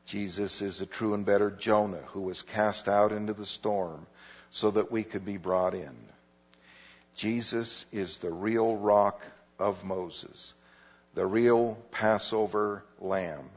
Jesus 0.06 0.62
is 0.62 0.78
the 0.78 0.86
true 0.86 1.14
and 1.14 1.26
better 1.26 1.50
Jonah 1.50 2.04
who 2.08 2.22
was 2.22 2.44
cast 2.44 2.88
out 2.88 3.12
into 3.12 3.34
the 3.34 3.46
storm 3.46 4.06
so 4.52 4.72
that 4.72 4.92
we 4.92 5.04
could 5.04 5.26
be 5.26 5.38
brought 5.38 5.74
in. 5.74 5.96
Jesus 7.16 7.86
is 7.92 8.18
the 8.18 8.32
real 8.32 8.76
rock 8.76 9.22
of 9.58 9.84
Moses, 9.84 10.54
the 11.16 11.26
real 11.26 11.78
Passover 11.92 12.84
lamb, 13.00 13.50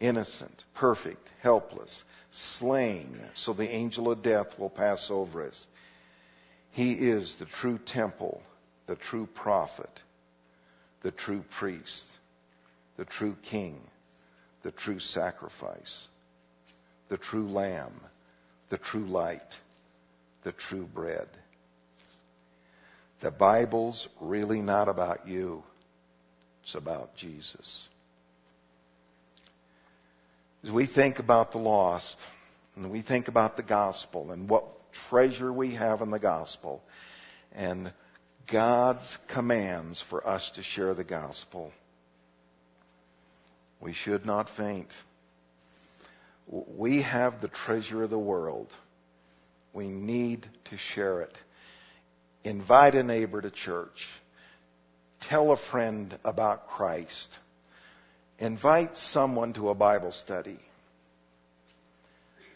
innocent, 0.00 0.64
perfect, 0.74 1.30
helpless, 1.40 2.02
slain 2.32 3.20
so 3.34 3.52
the 3.52 3.68
angel 3.68 4.10
of 4.10 4.22
death 4.22 4.58
will 4.58 4.70
pass 4.70 5.10
over 5.10 5.46
us. 5.46 5.66
He 6.72 6.92
is 6.92 7.36
the 7.36 7.44
true 7.44 7.78
temple, 7.78 8.42
the 8.86 8.96
true 8.96 9.26
prophet, 9.26 10.02
the 11.02 11.10
true 11.10 11.44
priest, 11.50 12.06
the 12.96 13.04
true 13.04 13.36
king 13.42 13.80
the 14.62 14.70
true 14.70 14.98
sacrifice, 14.98 16.08
the 17.08 17.16
true 17.16 17.48
lamb, 17.48 17.92
the 18.68 18.78
true 18.78 19.06
light, 19.06 19.58
the 20.42 20.52
true 20.52 20.84
bread. 20.94 21.28
The 23.20 23.30
Bible's 23.30 24.08
really 24.20 24.62
not 24.62 24.88
about 24.88 25.26
you. 25.28 25.62
It's 26.62 26.74
about 26.74 27.16
Jesus. 27.16 27.88
As 30.62 30.70
we 30.70 30.84
think 30.84 31.18
about 31.18 31.52
the 31.52 31.58
lost, 31.58 32.20
and 32.76 32.90
we 32.90 33.00
think 33.00 33.28
about 33.28 33.56
the 33.56 33.62
gospel 33.62 34.30
and 34.30 34.48
what 34.48 34.92
treasure 34.92 35.50
we 35.52 35.72
have 35.72 36.02
in 36.02 36.10
the 36.10 36.18
gospel, 36.18 36.82
and 37.54 37.90
God's 38.46 39.16
commands 39.28 40.00
for 40.00 40.26
us 40.26 40.50
to 40.50 40.62
share 40.62 40.92
the 40.92 41.04
gospel, 41.04 41.72
we 43.80 43.94
should 43.94 44.26
not 44.26 44.50
faint. 44.50 44.94
We 46.46 47.02
have 47.02 47.40
the 47.40 47.48
treasure 47.48 48.02
of 48.02 48.10
the 48.10 48.18
world. 48.18 48.70
We 49.72 49.88
need 49.88 50.46
to 50.66 50.76
share 50.76 51.22
it. 51.22 51.34
Invite 52.44 52.94
a 52.94 53.02
neighbor 53.02 53.40
to 53.40 53.50
church. 53.50 54.08
Tell 55.20 55.52
a 55.52 55.56
friend 55.56 56.14
about 56.24 56.68
Christ. 56.68 57.38
Invite 58.40 58.96
someone 58.96 59.52
to 59.52 59.68
a 59.68 59.74
Bible 59.74 60.12
study. 60.12 60.58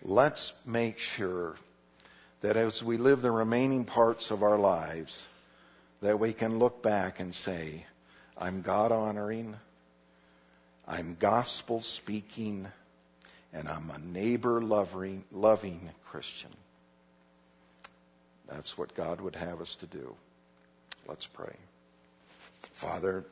Let's 0.03 0.55
make 0.65 0.99
sure 0.99 1.57
that 2.41 2.57
as 2.57 2.83
we 2.83 2.97
live 2.97 3.21
the 3.21 3.31
remaining 3.31 3.85
parts 3.85 4.31
of 4.31 4.43
our 4.43 4.59
lives, 4.59 5.27
that 6.01 6.19
we 6.19 6.33
can 6.33 6.59
look 6.59 6.83
back 6.83 7.21
and 7.21 7.35
say, 7.35 7.85
I'm 8.37 8.63
God 8.63 8.93
honoring. 8.93 9.55
I'm 10.89 11.17
gospel 11.21 11.83
speaking 11.83 12.67
and 13.53 13.69
I'm 13.69 13.91
a 13.91 13.99
neighbor 13.99 14.63
loving, 14.63 15.23
loving 15.33 15.91
Christian. 16.07 16.51
That's 18.47 18.77
what 18.77 18.95
God 18.95 19.21
would 19.21 19.37
have 19.37 19.61
us 19.61 19.75
to 19.77 19.87
do. 19.87 20.15
Let's 21.07 21.27
pray. 21.27 21.55
Father, 22.73 23.25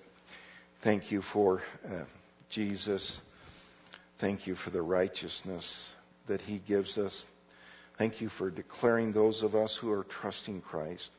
thank 0.83 1.11
you 1.11 1.23
for 1.23 1.63
uh, 1.87 2.05
Jesus. 2.53 3.19
Thank 4.19 4.47
you 4.47 4.55
for 4.55 4.69
the 4.69 4.83
righteousness 4.83 5.91
that 6.27 6.43
he 6.43 6.59
gives 6.59 6.99
us. 6.99 7.27
Thank 7.97 8.21
you 8.21 8.29
for 8.29 8.51
declaring 8.51 9.13
those 9.13 9.43
of 9.43 9.55
us 9.55 9.75
who 9.75 9.91
are 9.91 10.05
trusting 10.05 10.61
Christ 10.61 11.11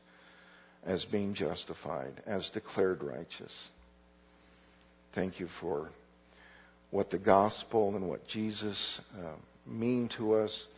as 0.86 1.04
being 1.04 1.34
justified, 1.34 2.12
as 2.24 2.50
declared 2.50 3.02
righteous. 3.02 3.68
Thank 5.12 5.40
you 5.40 5.48
for 5.48 5.90
what 6.90 7.10
the 7.10 7.18
gospel 7.18 7.96
and 7.96 8.08
what 8.08 8.28
Jesus 8.28 9.00
uh, 9.18 9.32
mean 9.66 10.06
to 10.10 10.34
us, 10.34 10.68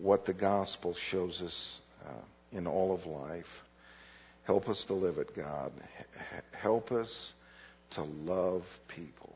what 0.00 0.24
the 0.24 0.34
gospel 0.34 0.94
shows 0.94 1.42
us 1.42 1.80
uh, 2.04 2.56
in 2.56 2.66
all 2.66 2.92
of 2.92 3.06
life. 3.06 3.62
Help 4.42 4.68
us 4.68 4.86
to 4.86 4.94
live 4.94 5.18
it, 5.18 5.36
God. 5.36 5.70
H- 5.98 6.42
help 6.54 6.90
us 6.90 7.32
to 7.90 8.02
love 8.02 8.80
people. 8.88 9.35